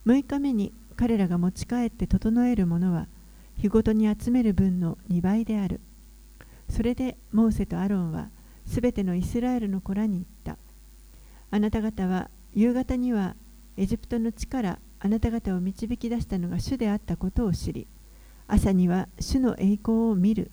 [0.07, 3.09] 6日目に彼らが持ち帰って整えるものは
[3.57, 5.81] 日ごとに集める分の2倍である。
[6.75, 8.31] それでモーセとアロンは
[8.65, 10.57] すべてのイスラエルの子らに言った。
[11.51, 13.37] あなた方は夕方には
[13.77, 17.87] エジプトの地からあなた方を導き出したのが主であったことを知り
[18.49, 20.51] 朝には主の栄光を見る。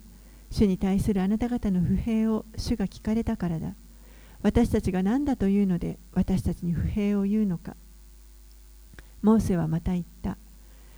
[0.51, 3.75] 主に対するあなた方の不平を主が聞かれたからだ。
[4.41, 7.77] 私たちが何だというので私たちに不平を言うのか。
[9.21, 10.37] モーセはまた言った。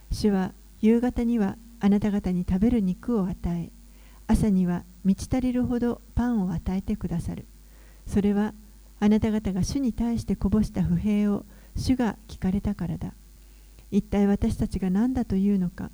[0.10, 3.72] 主は夕方にはあなた方に食べる肉を与え
[4.32, 7.46] 朝には満ち足りるほどパンを与えてくださる。
[8.08, 8.54] それは
[9.02, 11.44] あなた方が主に対してこぼした不平を
[11.76, 13.14] 主が聞かれたからだ。
[13.92, 15.92] 一体私たちが何だというのか。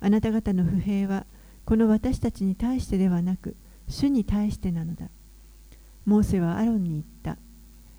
[0.00, 1.26] あなた方の不平は
[1.64, 3.56] この私たちに対してではなく
[3.88, 5.06] 主に対してなのだ。
[6.06, 7.36] モーセはアロンに言った。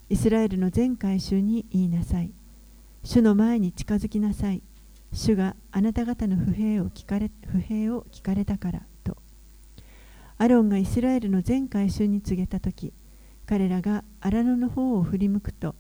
[0.08, 2.32] イスラエルの全改宗に言いなさい。
[3.04, 4.62] 主の前に近づきなさい。
[5.12, 8.82] 主があなた方の不平を聞かれ不平を聞かれたから。
[10.44, 12.92] アロンがイスラエルの全改宗に告げた時
[13.46, 15.74] 彼らが荒野の方を振り向くと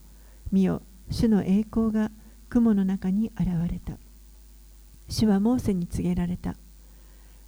[0.53, 2.11] 見よ主の栄光が
[2.47, 3.97] 雲の中に現れた。
[5.09, 6.55] 主はモーセに告げられた。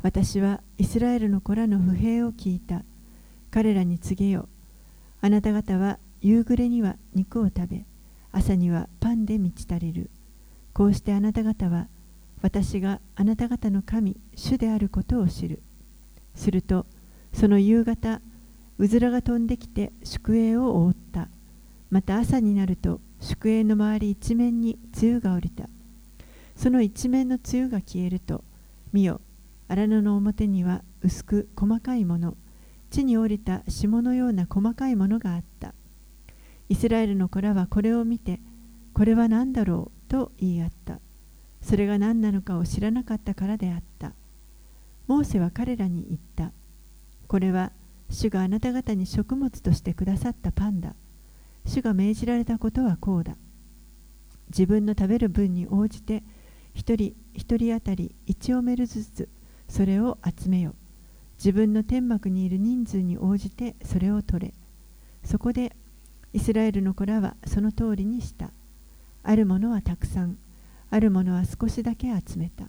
[0.02, 2.84] 私はイスラエルの子らの不平を聞いた。
[3.50, 4.50] 彼らに告げよ
[5.22, 7.86] あなた方は夕暮れには肉を食べ
[8.34, 10.10] 朝にはパンで満ち足りる。
[10.74, 11.88] こうしてあなた方は
[12.42, 15.62] 私があなた方の神主であることを知る。
[16.34, 16.86] すると
[17.36, 18.22] その夕方
[18.78, 21.28] うずらが飛んできて宿営を覆った。
[21.90, 25.70] また朝になると宿営の周り一面に梅雨が降りた。
[26.56, 28.44] その一面の梅雨が消えると
[28.94, 29.20] 見よ
[29.68, 32.38] 荒野の表には薄く細かいもの。
[32.90, 35.74] 地に降りた霜のような細かいものがあった。
[36.70, 38.40] イスラエルの子らはこれを見て
[38.94, 41.00] これは何だろうと言い合った。
[41.62, 44.14] それが何なのかを知らなかったからであった。
[45.08, 46.54] モーセは彼らに言った。
[47.28, 47.72] これは
[48.10, 50.94] 主があなた方に食物としてくださったパンだ。
[51.66, 53.36] 主が命じられたことはこうだ。
[54.50, 56.24] 自分の食べる分に応じて
[56.74, 59.30] 一人一人当たり1オメルずつ
[59.68, 60.76] それを集めよ
[61.40, 64.54] 自分の天幕にいる人数に応じてそれを取れ。
[65.24, 65.76] そこで
[66.34, 68.52] イスラエルの子らはその通りにした。
[69.24, 70.38] あるものはたくさん。
[70.92, 72.66] あるものは少しだけ集めた。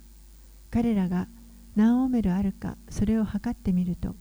[0.71, 1.29] 彼らが
[1.77, 4.15] 何オメルあるかそれを測ってみると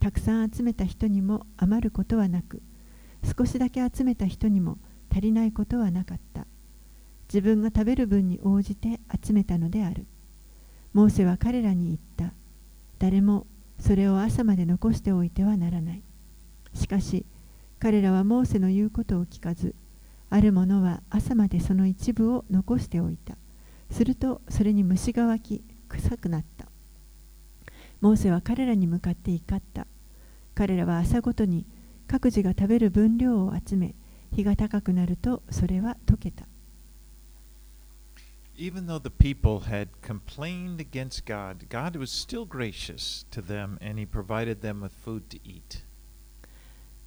[0.00, 2.62] たくさん集めた人にも余ることはなく
[3.36, 4.78] 少しだけ集めた人にも
[5.10, 6.46] 足りないことはなかった。
[7.28, 10.06] 自分が食べる分に応じて集めたのである。
[10.94, 12.34] モーセは彼らに言った。
[12.98, 13.46] 誰も
[13.78, 16.02] それを朝まで残しておいてはならない。
[16.74, 17.26] しかし
[17.78, 19.74] 彼らはモーセの言うことを聞かず
[20.30, 23.36] ある者は朝までその一部を残しておいた。
[23.90, 26.67] するとそれに虫が湧き臭くなった。
[28.00, 29.86] モーセは彼らに向かって怒った
[30.54, 31.66] 彼らは朝ごとに
[32.06, 33.94] 各自が食べる分量を集め
[34.32, 36.46] 日が高くなるとそれは溶けた
[38.58, 44.00] even though the people had complained against God, God was still gracious to them and
[44.00, 45.84] He provided them with food to eat.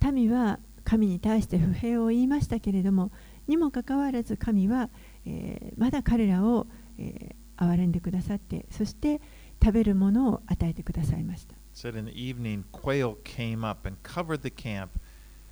[0.01, 3.11] 民は神に対して不平を言いましたけれども
[3.47, 4.89] にもかかわらず神は、
[5.25, 6.67] えーまだ彼らを、
[6.97, 9.21] えー憐れんでくださってそして
[9.63, 14.91] 食べるものを与えてくださいました said in the evening, quail came up and covered the camp,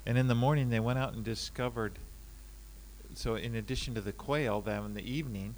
[0.06, 1.92] and in the morning they went out and discovered.
[3.14, 5.56] So, in addition to the quail, that in the evening,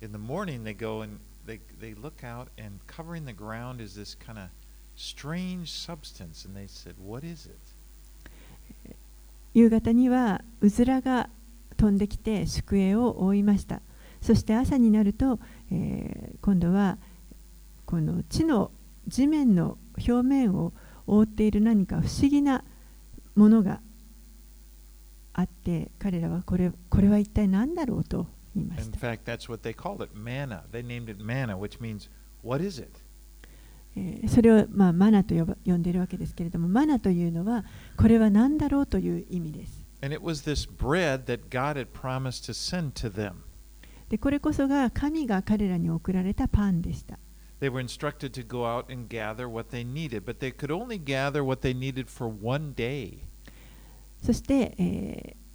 [0.00, 3.94] in the morning they go and they they look out, and covering the ground is
[3.94, 4.48] this kind of
[4.96, 7.58] strange substance, and they said, "What is it?"
[9.54, 11.30] 夕方にはうずらが
[11.78, 13.80] 飛んできて宿営を覆いました
[14.20, 15.38] そして朝になると、
[15.70, 16.98] えー今度は
[17.86, 18.70] この地の
[19.08, 20.72] 地面の表面を
[21.06, 22.64] 覆っている何か不思議な
[23.36, 23.80] ものが
[25.32, 30.62] あって彼らはこれこれは一体何だろうと言いまし In た、fact, that's what they called it, manna.
[30.72, 32.10] They named it manna, which means,
[32.42, 32.90] "What is it?"
[33.96, 37.64] えーそれを、まあ、マナと呼ば呼んでいるわけですけれどもマナというのは
[37.96, 43.36] これは何だろうという意味です And it was this bread that God had promised to send to them.
[44.08, 47.18] でこれこそが神が彼らに送られたパンでした。
[47.60, 51.42] They were instructed to go out and gather what they needed, but they could only gather
[51.42, 53.20] what they needed for one day.
[54.22, 55.46] そして、えー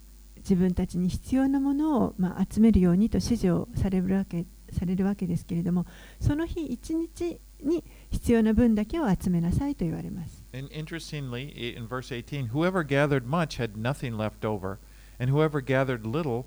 [0.42, 5.86] 自分たちに必要なものを、まあ、集めるようにと指示をされるわけされるわけですけれども、
[6.20, 10.44] その日一日に必要な分だけを集めなさいと言われます。
[10.54, 14.78] And interestingly, in verse 18, whoever gathered much had nothing left over,
[15.20, 16.46] and whoever gathered little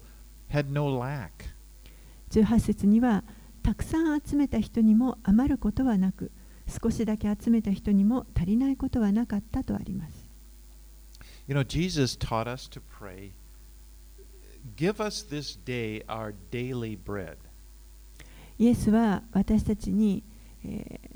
[0.51, 1.29] had no lack.
[2.31, 3.23] 18節には、
[3.65, 6.31] たくさん集めた人にも余ることはなく、
[6.69, 10.29] 少しだけ集めた人にも足りないことはなかったとあります。
[11.49, 13.31] You know, Jesus taught us to pray,
[14.77, 17.37] Give us this day our daily bread.
[18.59, 20.23] イエスは私たちに、
[20.63, 21.15] えー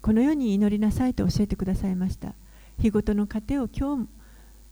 [0.00, 2.34] このように祈りなさいと教えてくださいました。
[2.78, 4.08] 日ごとの糧を今日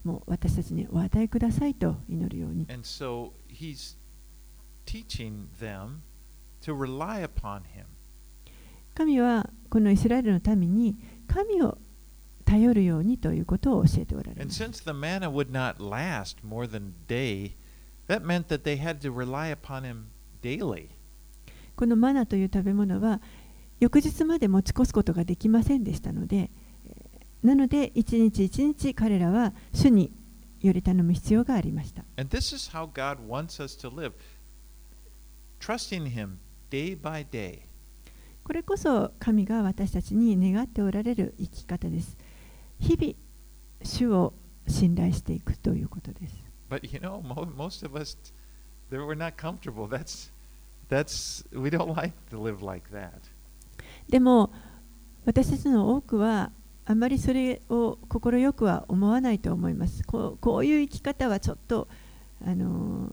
[0.05, 2.67] も私たちにお与えくださいと祈るように。
[2.71, 3.97] And so he's
[4.87, 6.03] teaching them
[8.95, 10.97] 神はこのイスラエルのために
[11.27, 11.79] 神を
[12.45, 14.63] 頼るようにということを教えておられます。
[14.63, 14.77] Last
[17.07, 17.53] day,
[20.43, 20.89] daily.
[21.77, 23.21] このマナという食べ物は
[23.81, 26.51] 翌日まで持ち越すことができませんでしたので、
[27.43, 30.13] なので一日一日彼らは主に
[30.61, 32.05] より頼む必要がありました。
[32.17, 32.87] And this is how
[36.71, 37.61] day by day.
[38.45, 42.17] これこそ神が私たちに願っておられる生き方です。
[42.79, 43.15] 日々、
[43.83, 44.35] 主を
[44.69, 46.35] 信頼していくということです。
[54.09, 54.53] でも、
[55.25, 56.53] 私たちの多くは、
[56.85, 60.05] あまりそれを快くは思わないと思います。
[60.05, 61.89] こう,こういう生き方はちょっと、
[62.45, 63.11] あの、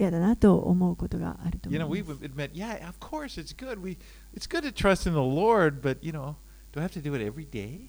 [0.00, 2.24] 嫌だなと思うことがあると You 思 know, います。
[2.24, 3.80] admit, yeah, of course it's good.
[3.80, 3.98] We
[4.34, 6.36] it's good to trust in the Lord, but you know,
[6.72, 7.80] do I have to do it every day?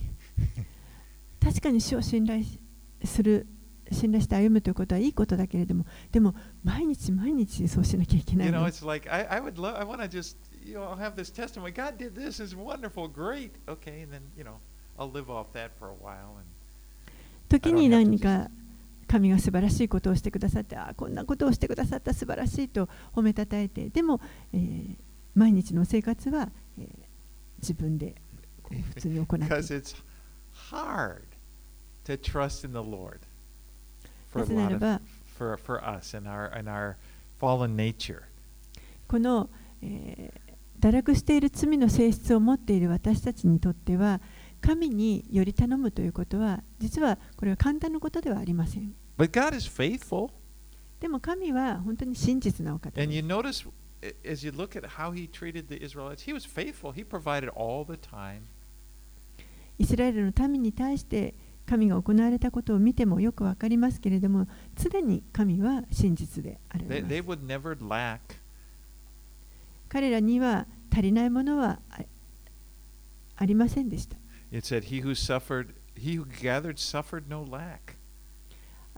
[1.44, 2.44] 確かに主を信頼
[3.04, 3.48] する、
[3.92, 8.68] 信頼して歩むということはいいことだけれども、でも、毎日毎日そうしなきゃいけな You い know, の。
[8.68, 11.72] it's like I, I would love I want to just you know, I'll have this testimony.
[11.72, 13.52] God did this is wonderful, great.
[13.68, 14.60] Okay, and then, you know,
[15.00, 16.46] I'll live off that for a while and
[17.50, 18.50] 時に何か
[19.12, 24.22] 神が素晴らしいことをしてくださってああこんなことをしてくださった素晴らしいと褒めたたえてでも、
[24.54, 24.96] えー
[25.34, 26.88] 毎日の生活は、えー
[27.62, 28.16] 自分で
[28.96, 29.48] 普通に行ってい
[30.72, 31.22] hard
[32.06, 33.20] to trust in the Lord
[34.30, 35.02] for a なぜな lot ら of ば
[35.38, 36.96] for for us and our and our
[37.40, 38.24] fallen nature.
[39.08, 39.50] この、
[39.82, 40.52] えー
[40.82, 44.20] 堕落している罪の性質を持っている私たちにとっては
[44.62, 50.32] 神により頼むということは実はこれは簡単なことではありません But God is faithful.
[51.00, 53.70] でも神は本当に真実なお方 And で you す notice
[54.28, 56.92] as you look at how he treated the Israelites, he was faithful.
[56.92, 58.42] He provided all the time.
[59.78, 61.36] イスラエルの民に対して
[61.68, 68.20] 神が行われたことを見てもよくわかりますけれども常に神は真実であら They, they す would never lack.
[69.88, 72.00] 彼らには足りないものはあ
[73.36, 74.18] ありませんでした
[74.52, 78.01] It said, "He who suffered, he who gathered suffered no lack."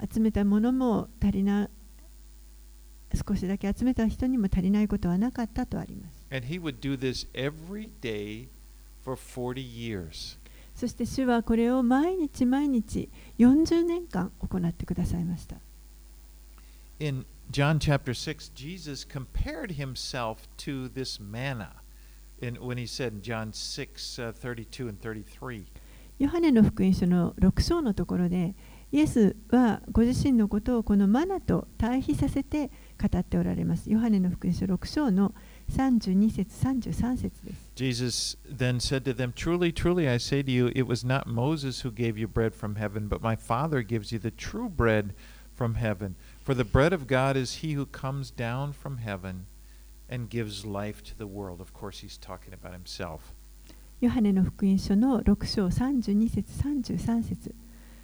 [0.01, 1.69] 集めたものも足りな
[3.27, 8.47] 少しだけ集めた人にも足りないことはなかったとあります And he would do this every day
[9.03, 10.37] for 40 years.
[10.75, 15.57] そして主はこれを毎日毎日40年間行ってくださいました
[16.99, 21.81] In John chapter 6, Jesus compared himself to this manna
[22.41, 25.65] in, when he said in John 6 uh, 32 and 33.
[26.19, 28.55] ヨハネの福音書の6章のところで
[28.93, 32.69] イエスはご自身のことをこのマナと対比させて
[33.01, 33.91] 語っておられます。
[33.91, 35.33] ヨハネの福音書6章の
[35.71, 37.71] 32節33節です。
[37.75, 41.91] Jesus then said to them, Truly, truly, I say to you, it was not Moses who
[41.91, 45.15] gave you bread from heaven, but my Father gives you the true bread
[45.57, 46.13] from heaven.
[46.45, 49.47] For the bread of God is he who comes down from heaven
[50.07, 51.61] and gives life to the world.
[51.61, 53.33] Of course, he's talking about himself.
[54.01, 57.55] ヨハネの福音書の6章32節33節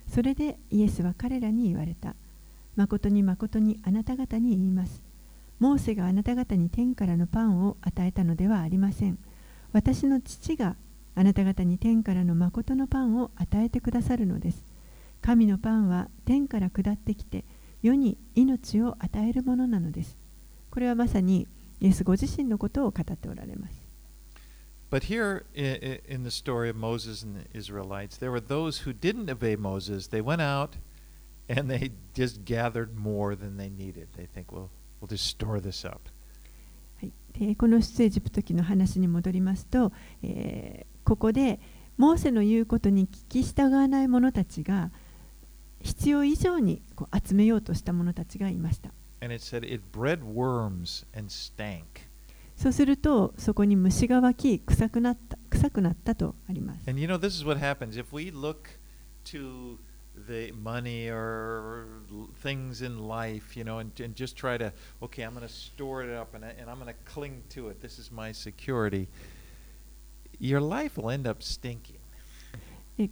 [0.10, 2.16] それでイエスは彼らに言われた。
[2.76, 5.04] 誠に誠にあなた方に言います。
[5.60, 9.20] モーセがあなた方に天からのパンを与えたのではありません。
[9.72, 10.76] 私の父が
[11.16, 14.64] あなた方に天からの誠のパンを与えてくださるのです。
[15.22, 17.44] 神のパンは天から下ってきて
[17.84, 20.18] 世に命を与えるものなのです。
[20.72, 21.48] これはまさに
[21.82, 23.89] イエスご自身のことを語っておられます。
[24.90, 29.30] But here in, in the story of Moses and the Israelites, there were those who didn't
[29.30, 30.08] obey Moses.
[30.08, 30.78] They went out
[31.48, 34.10] and they just gathered more than they needed.
[34.16, 34.70] They think, well,
[35.00, 36.10] we'll just store this up.
[37.34, 41.60] でこの出エジプト記の話に戻りますと、えー、ここで
[41.96, 44.92] モーセの言うことに聞き従わない者たちが
[45.82, 48.92] 必要以上にこう集めようとした者たちがいました。
[49.22, 52.09] And it said it bred worms and stank.
[52.60, 56.90] そうすると、そこに虫が湧き、臭くなった臭くなったとあります。
[56.90, 58.78] And you know, this is what happens if we look
[59.32, 59.78] to
[60.28, 62.02] the money or
[62.44, 66.04] things in life, you know, and, and just try to, okay, I'm going to store
[66.04, 67.80] it up and, and I'm going to cling to it.
[67.82, 69.08] This is my security.
[70.38, 71.96] Your life will end up stinking.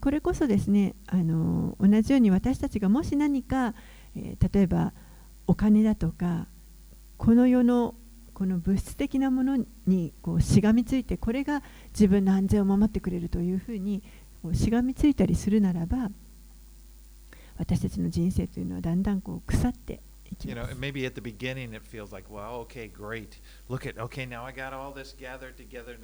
[0.02, 3.74] これこそですねあの同じように私たちがもし何か、
[4.18, 4.92] えー、例えば
[5.48, 6.48] お金だとか
[7.16, 7.96] この世の
[8.38, 9.58] この物質的なもの
[9.88, 14.04] にこうしがみついてこれが自分の安全を守ってくれるというふうに
[14.54, 16.12] しがみついたりするならば
[17.58, 20.72] 私たちの人生というのはだんだんこう腐っていきます。
[20.72, 23.40] You know, maybe at the beginning it feels like, wow, okay, great.
[23.70, 25.98] Look at, okay, now I got all this gathered together.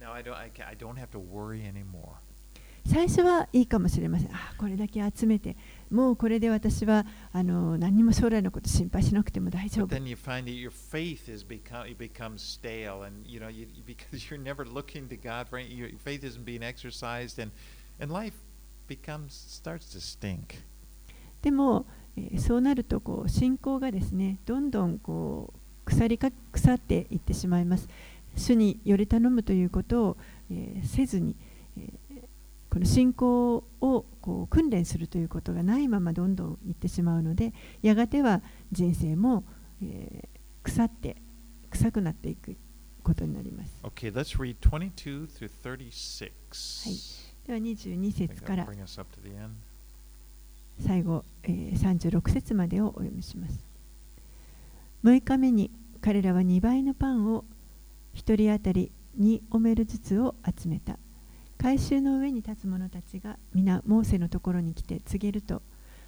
[0.00, 2.18] Now I don't, I, I don't have to worry anymore.
[2.86, 4.28] 最初はいいかもしれません。
[4.32, 5.56] あこれだけ集めて、
[5.90, 9.86] もうこれで私はあの何も将来のこと心配しなくても大丈夫。
[21.42, 21.86] でも、
[22.16, 27.88] え、そうなるとこう信仰がですねどんどんこう腐,りか腐っていってしまいます。
[28.36, 30.16] 主により頼むということを、
[30.52, 31.34] え、せずに。
[32.70, 37.52] この信仰をこう訓練するということがないままどんどんいってしまうので
[37.82, 39.44] やがては人生も、
[39.82, 41.16] えー、腐って
[41.70, 42.56] 臭くなっていく
[43.02, 43.74] ことになります。
[43.82, 46.30] Okay, let's read 22 through 36.
[46.84, 48.68] はい、では22節から
[50.78, 53.58] 最後、えー、36節までをお読みします。
[55.02, 57.44] 6日目に彼らは2倍のパンを
[58.14, 60.98] 1人当たり2オメルずつを集めた。
[61.60, 65.60] 改宗の上に立つ者たちが皆モーセのところに来て告げると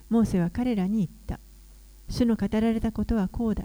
[0.08, 1.40] モーセは彼らに言った。
[2.08, 3.64] 主の語られたことはこうだ。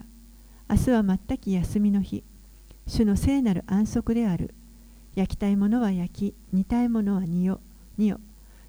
[0.70, 2.26] 明日は全き休みの日。
[2.88, 4.54] 主の聖なる安息である。
[5.16, 7.62] 焼きたいものは焼き煮たいものは煮よ
[7.98, 8.20] 煮よ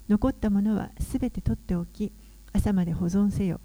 [0.07, 2.13] 残ったものはすべて取っておき
[2.53, 3.59] 朝まで保存せよ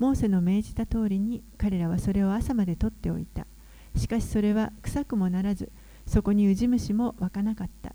[0.00, 3.46] モーセの命じた通りに彼らはそれを朝まで取っておいた。
[3.94, 5.70] しかしそれは臭くもならず
[6.08, 7.94] そこにウジ虫も湧かなかった。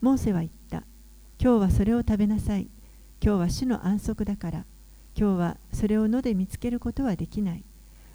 [0.00, 0.84] モーセは言った。
[1.42, 2.68] 今日はそれを食べなさい。
[3.20, 4.64] 今日は主の安息だから。
[5.16, 7.64] 今日はそれを野で見つけることはできない。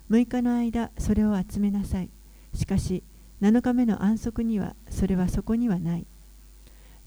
[0.10, 2.10] 6日の間それを集めなさい。
[2.54, 3.04] しかし
[3.42, 6.08] 7日目の安息にはそれはそこにはない。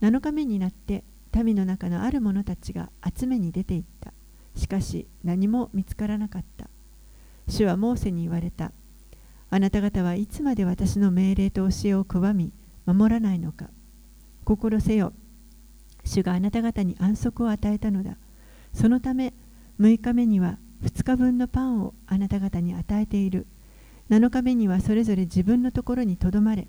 [0.02, 1.04] 7日目になって
[1.34, 4.12] 民の中のある者たちが集めに出て行った。
[4.56, 6.68] しかし何も見つからなかった。
[7.48, 8.72] 主はモーセに言われた。
[9.48, 12.52] あなた方はいつまで私の命令と教えを拒み
[12.84, 13.70] 守らないのか。
[14.46, 15.12] 心せよ。
[16.04, 18.16] 主があなた方に安息を与えたのだ。
[18.72, 19.34] そのため
[19.80, 23.48] 6日目には2日分のパンをあなた方に与えている。
[24.08, 26.68] 7日目にはそれぞれ自分のところにとどまれ。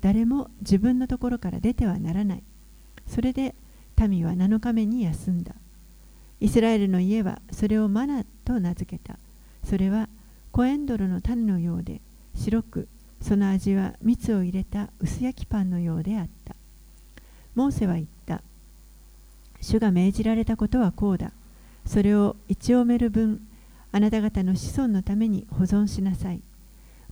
[0.00, 2.42] 誰も自分のところから出てはならない。
[3.06, 3.54] それで
[3.98, 5.54] 民は7日目に休んだ。
[6.40, 9.18] イスラエルの家はそれをマナと名付けた。
[9.62, 10.08] それは
[10.50, 12.00] コエンドロの種のようで
[12.34, 12.88] 白く
[13.20, 16.55] その味は蜜を入れた薄焼きパンのようであった。
[17.56, 18.42] モーセは言った。
[19.62, 21.32] 主が命じられたことはこうだ。
[21.86, 23.40] それを一オメル分、
[23.92, 26.42] あなた方の子孫のために保存しなさい。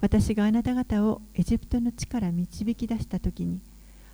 [0.03, 3.61] 私があなた方をエジプトの地から導き出したときに、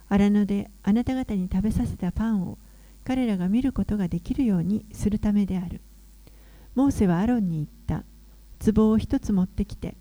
[0.09, 2.59] 荒野であなた方に食べさせたパンを
[3.05, 5.81] 彼らが見ることができるようにするためである。
[6.77, 7.65] モーセはアロンに言
[7.99, 8.05] った。
[8.73, 9.97] 壺を一つ持ってきて、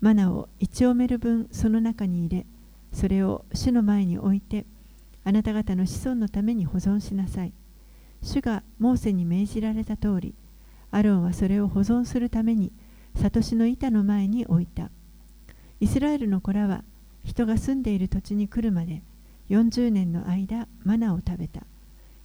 [0.00, 2.46] マナを一オメル分その中に入れ、
[2.92, 4.64] それを主の前に置いて、
[5.24, 7.52] あなた方の子孫のために保存しなさい。
[8.22, 10.34] 主がモーセに命じられた通り、
[10.90, 12.72] アロンはそれを保存するために、
[13.16, 14.90] 里しの板の前に置いた。
[15.80, 16.84] イスラエルの子らは、
[17.24, 19.02] 人が住んでいる土地に来るまで、
[19.50, 21.62] 40年の間、マナを食べた。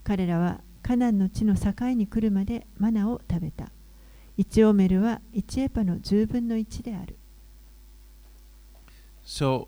[0.03, 3.71] 彼らはカナンの地の境に来るまでマナを食べた。
[4.37, 7.17] 1オメルは1エパの10分の1である。
[9.25, 9.67] So,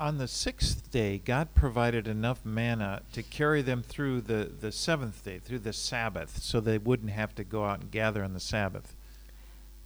[0.00, 5.22] on the sixth day, God provided enough manna to carry them through the, the seventh
[5.22, 8.40] day, through the Sabbath, so they wouldn't have to go out and gather on the
[8.40, 8.96] Sabbath.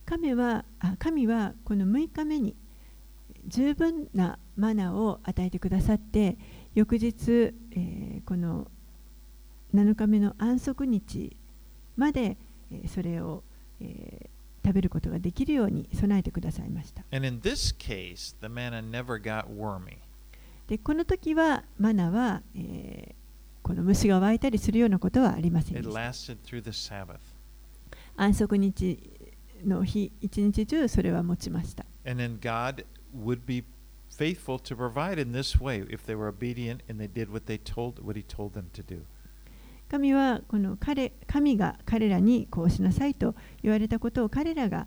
[0.06, 0.64] 神は
[0.98, 2.54] 神はこの6日目に
[3.46, 6.36] 十分なマナを与えてくださって
[6.74, 8.68] 翌日、えー、この
[9.74, 11.34] 7日目の安息日
[11.96, 12.36] まで、
[12.70, 13.42] えー、それを、
[13.80, 14.28] えー、
[14.64, 17.04] 食べることができるように備えてくださいました。
[17.10, 18.36] Case,
[20.66, 23.14] でこの時はマナは、えー、
[23.62, 26.00] この虫が湧いたりするようなことはありませんでした。
[28.16, 28.98] 安息日
[29.64, 31.84] の日、一日中それは持ちました。
[32.06, 32.84] And then God
[33.14, 33.64] would be
[34.10, 37.58] faithful to provide in this way if they were obedient and they did what they
[37.58, 39.02] told what he told them to do.
[39.88, 44.86] 神はこの彼神が彼らにこうしなさいと言われたことを彼らが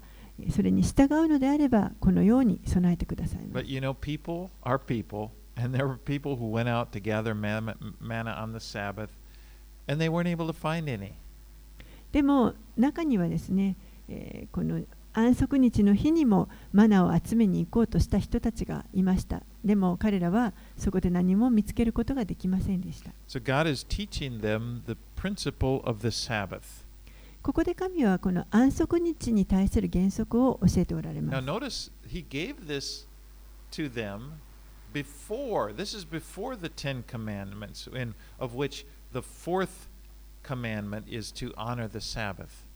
[0.52, 3.40] それに従うのであればこのように備えてください。
[3.52, 7.76] But you know, people are people, and there were people who went out to gather manna
[8.32, 9.10] on the Sabbath,
[9.88, 11.14] and they weren't able to find any.
[12.12, 13.76] でも中にはですね、
[14.08, 14.82] えー、この
[15.18, 19.42] 安息日の日にもマナを集めに行こうとした人たちがいました。
[19.66, 23.10] でも彼らはそこで何も見つけることができませんでした。
[23.28, 26.86] So、God is teaching them the principle of the Sabbath.
[27.42, 31.44] ここで神はこの安息日に対する原則を教えておられます。
[31.44, 33.08] Now notice, he gave this
[33.72, 34.34] to them
[34.94, 39.88] before, this is before the Ten Commandments, in, of which the fourth
[40.44, 42.67] commandment is to honor the Sabbath.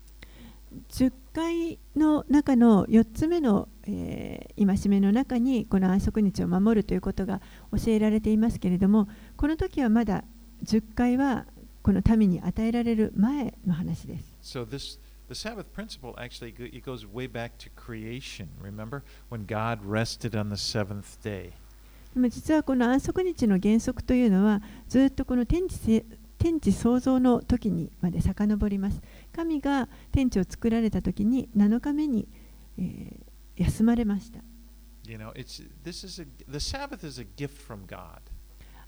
[0.90, 7.42] 10回の中の4つ目の、えー、戒めの中にこの安息日を守るということが
[7.72, 10.24] 教えられていますけれどもこの時はまだ
[10.64, 11.46] 10回は
[11.84, 14.38] この民に与えられる前の話です。
[14.42, 18.48] So this, the Sabbath principle actually it goes way back to creation.
[18.62, 19.02] Remember?
[19.30, 21.52] When God rested on the seventh day.
[22.14, 26.06] でも実はこの安息日の原則というのはずっとこの天地
[26.38, 29.00] 天地創造の時にまで遡ります。
[29.32, 32.28] 神が天地を作られた時に7日目に、
[32.78, 34.40] えー、休まれました。
[35.08, 38.22] You know, it's, this is a, the Sabbath is a gift from God.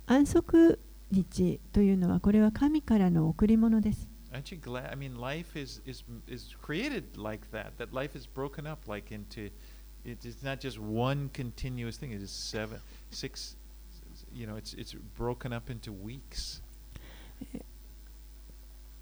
[0.06, 0.80] 安息
[1.12, 4.08] 日というのはこれは神からの贈り物です。
[4.32, 4.92] Aren't you glad?
[4.92, 9.14] I mean, life is, is, is created like that, that life is broken up like
[9.14, 9.52] into,
[10.04, 12.80] it's not just one continuous thing, it is seven,
[13.12, 13.56] six,
[14.34, 16.62] you know, it's, it's broken up into weeks.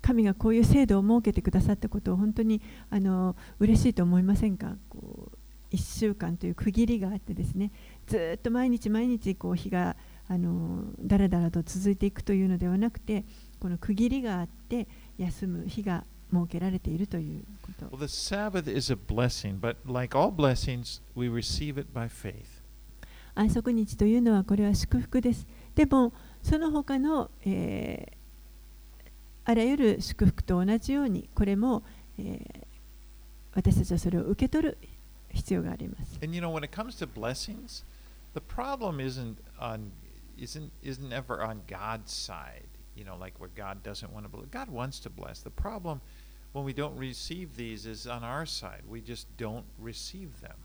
[0.01, 4.75] 神がこういう制度を設けてくださったことを本当にあの嬉しいと思いませんか？
[4.89, 5.37] こう
[5.75, 7.71] 1週間という区切りがあってですね
[8.05, 9.95] ずっと毎日毎日こう日が
[10.27, 13.23] あのだらだらと続いていくというのではなくて
[13.59, 14.87] この区切りがあって
[15.17, 17.85] 休む日が設けられているということ。
[17.85, 22.61] Well, the Sabbath is a blessing, but like all blessings, we receive it by faith.
[23.35, 25.47] 安息日というのはこれは祝福です。
[25.75, 28.20] でもその他の、えー
[29.43, 31.83] あらゆる祝福と同じようにこれも、
[32.17, 32.65] えー、
[33.55, 34.77] 私たちはそれを受け取る
[35.29, 36.19] 必要があります。
[36.23, 37.83] And you know, when it comes to blessings,
[38.33, 39.91] the problem isn't on
[40.37, 42.63] isn't isn't ever on God's side.
[42.95, 44.47] You know, like where God doesn't want to bless.
[44.51, 45.41] God wants to bless.
[45.41, 46.01] The problem
[46.53, 48.83] when we don't receive these is on our side.
[48.87, 50.55] We just don't receive them.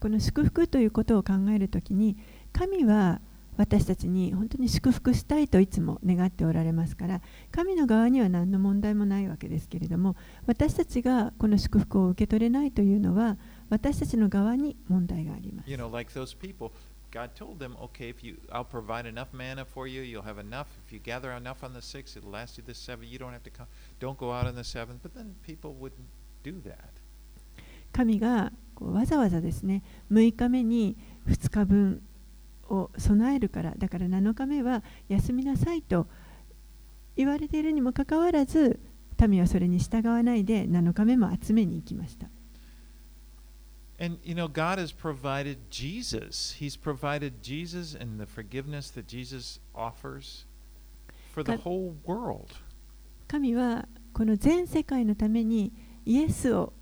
[0.00, 2.16] この祝福ということを考えるときに、
[2.52, 3.20] 神は
[3.58, 13.36] 私たちに本当に祝福したいといつも願っておられますから神の側には何の問題もないわけですけれども私たちがこの祝福を受け取れないというのは
[13.68, 15.70] 私たちの側に問題があります。
[15.70, 16.70] You know, like those people,
[17.10, 20.66] God told them, okay, if you, I'll provide enough manna for you, you'll have enough.
[20.86, 23.08] If you gather enough on the sixth, it'll last you the seven.
[23.08, 23.66] You don't have to come,
[23.98, 25.00] don't go out on the seventh.
[25.02, 26.06] But then people wouldn't
[26.44, 27.02] do that.
[27.92, 29.82] 神がこうわざわざですね、
[30.12, 30.96] 6日目に
[31.26, 32.02] 2日分
[32.68, 36.06] を備えるからだから7日目は休みなさいと
[37.16, 38.78] 言われているにもかかわらず
[39.26, 42.28] 民はそれに従わないで7日目も集めに行きました。
[44.00, 46.54] And you know, God has provided Jesus.
[46.60, 50.44] He's provided Jesus and the forgiveness that Jesus offers
[51.34, 52.46] for the whole world.
[53.26, 55.72] 神はこの全世界のために
[56.06, 56.72] イエスを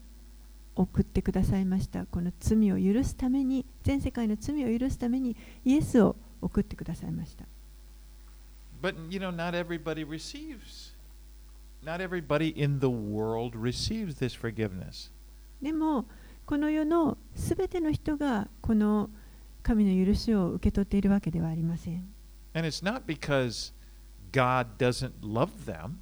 [0.77, 7.47] 送ってくださいましたこの罪を許すために全世界の罪を許すためにイエスを送ってくださいました
[8.83, 10.93] But you know, not everybody receives.
[11.83, 15.11] Not everybody in the world receives this forgiveness.
[15.62, 16.05] でも
[16.45, 19.09] この世のすべての人がこの
[19.62, 22.07] 神の許しを受け取っているわけではありません
[22.55, 23.72] And it's not because
[24.31, 25.97] God doesn't love them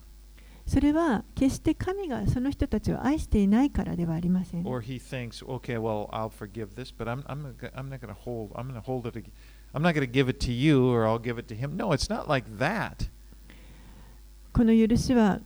[0.66, 8.08] それは決して神がその人たちを愛していないからではありません or he thinks, okay, well, I'll forgive this, but I'm, I'm, I'm not going
[8.08, 9.26] to hold, I'm going to hold it,
[9.74, 11.76] I'm not going to give it to you or I'll give it to him.
[11.76, 13.10] No, it's not like that.
[14.54, 15.40] この許しは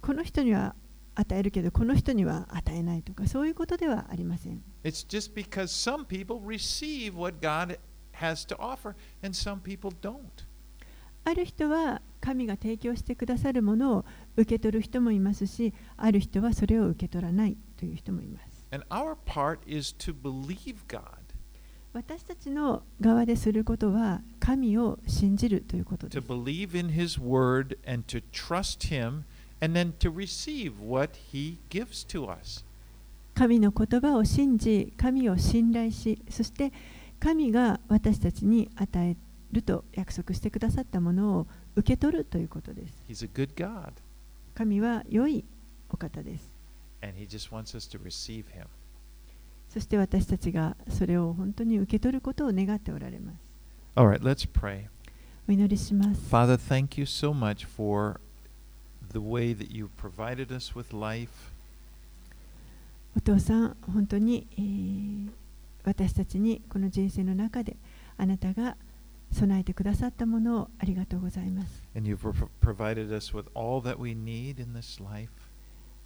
[0.00, 0.74] この人には
[1.14, 7.78] 与えるけどこの人には与えないとかそういうことではありません It's just because some people receive what God
[8.12, 10.18] has to offer and some people don't.
[11.24, 14.04] ある人は神が提供してくださるものを
[14.36, 21.02] 受け取る人もいますしある人はそれを受け取らないという人もいます And our part is to believe God.
[21.92, 29.24] 私たちの側ですることは神を信じるということで to す believe in His Word and to trust Him,
[29.60, 32.64] and then to receive what He gives to us.
[33.34, 36.72] 神の言葉を信じ神を信頼しそして
[37.18, 39.16] 神が私たちに与え
[39.52, 41.46] ると約束してくださったものを
[41.76, 42.94] 受け取るということです。
[44.54, 45.44] 神は良い
[45.90, 46.50] お方です。
[49.68, 53.38] そして私たちがそれを本当に受け取ることを願っておられます。
[53.94, 54.86] All right, let's pray.
[55.48, 56.20] お祈りします。
[56.30, 58.20] Father, thank you so much for
[59.12, 59.18] the
[63.14, 65.30] お父さん、本当に、えー、
[65.84, 67.76] 私たちにこの人生の中で
[68.16, 68.76] あなたが。
[69.32, 71.82] 備えてくださったものをありがとうございます。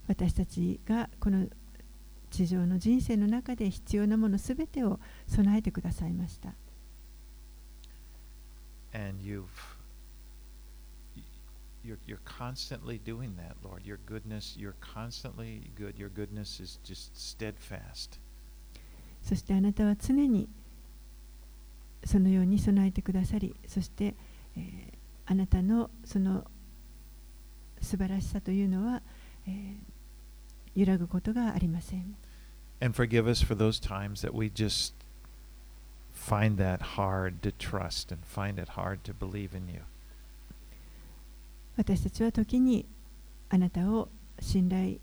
[0.09, 1.47] 私たちがこの
[2.31, 6.55] 地上の人生の中で必要なものすべてを備えてくださいました。
[8.93, 9.45] And you've
[11.85, 13.85] you're, you're constantly doing that, Lord.
[13.85, 15.99] Your goodness, you're constantly good.
[15.99, 18.21] Your goodness is just steadfast.
[19.23, 20.49] そしてあなたは常に
[22.07, 24.15] そのように備えてくださり、そして、
[24.57, 24.97] えー
[25.29, 26.45] あなたのその
[27.81, 29.03] 素晴らしさというのは、
[29.47, 29.75] えー
[30.77, 32.15] 揺らぐことがありません。
[32.81, 34.93] And forgive us for those times that we just
[36.15, 39.81] find that hard to trust and find it hard to believe in you.
[41.77, 42.87] 私たちは時に
[43.49, 44.99] あなたを信頼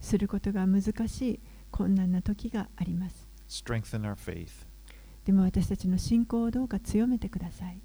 [0.00, 1.40] することが難しい
[1.70, 3.28] 困難な時があります。
[3.48, 4.66] Strengthen our faith
[5.30, 7.80] でも私たちの信仰をどうか強めてください。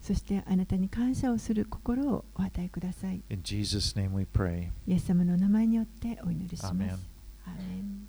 [0.00, 3.20] そしてあなたに感謝をする心をお与えください。
[4.86, 6.70] イエス様の名前によってお祈りします。
[6.70, 8.08] アーメン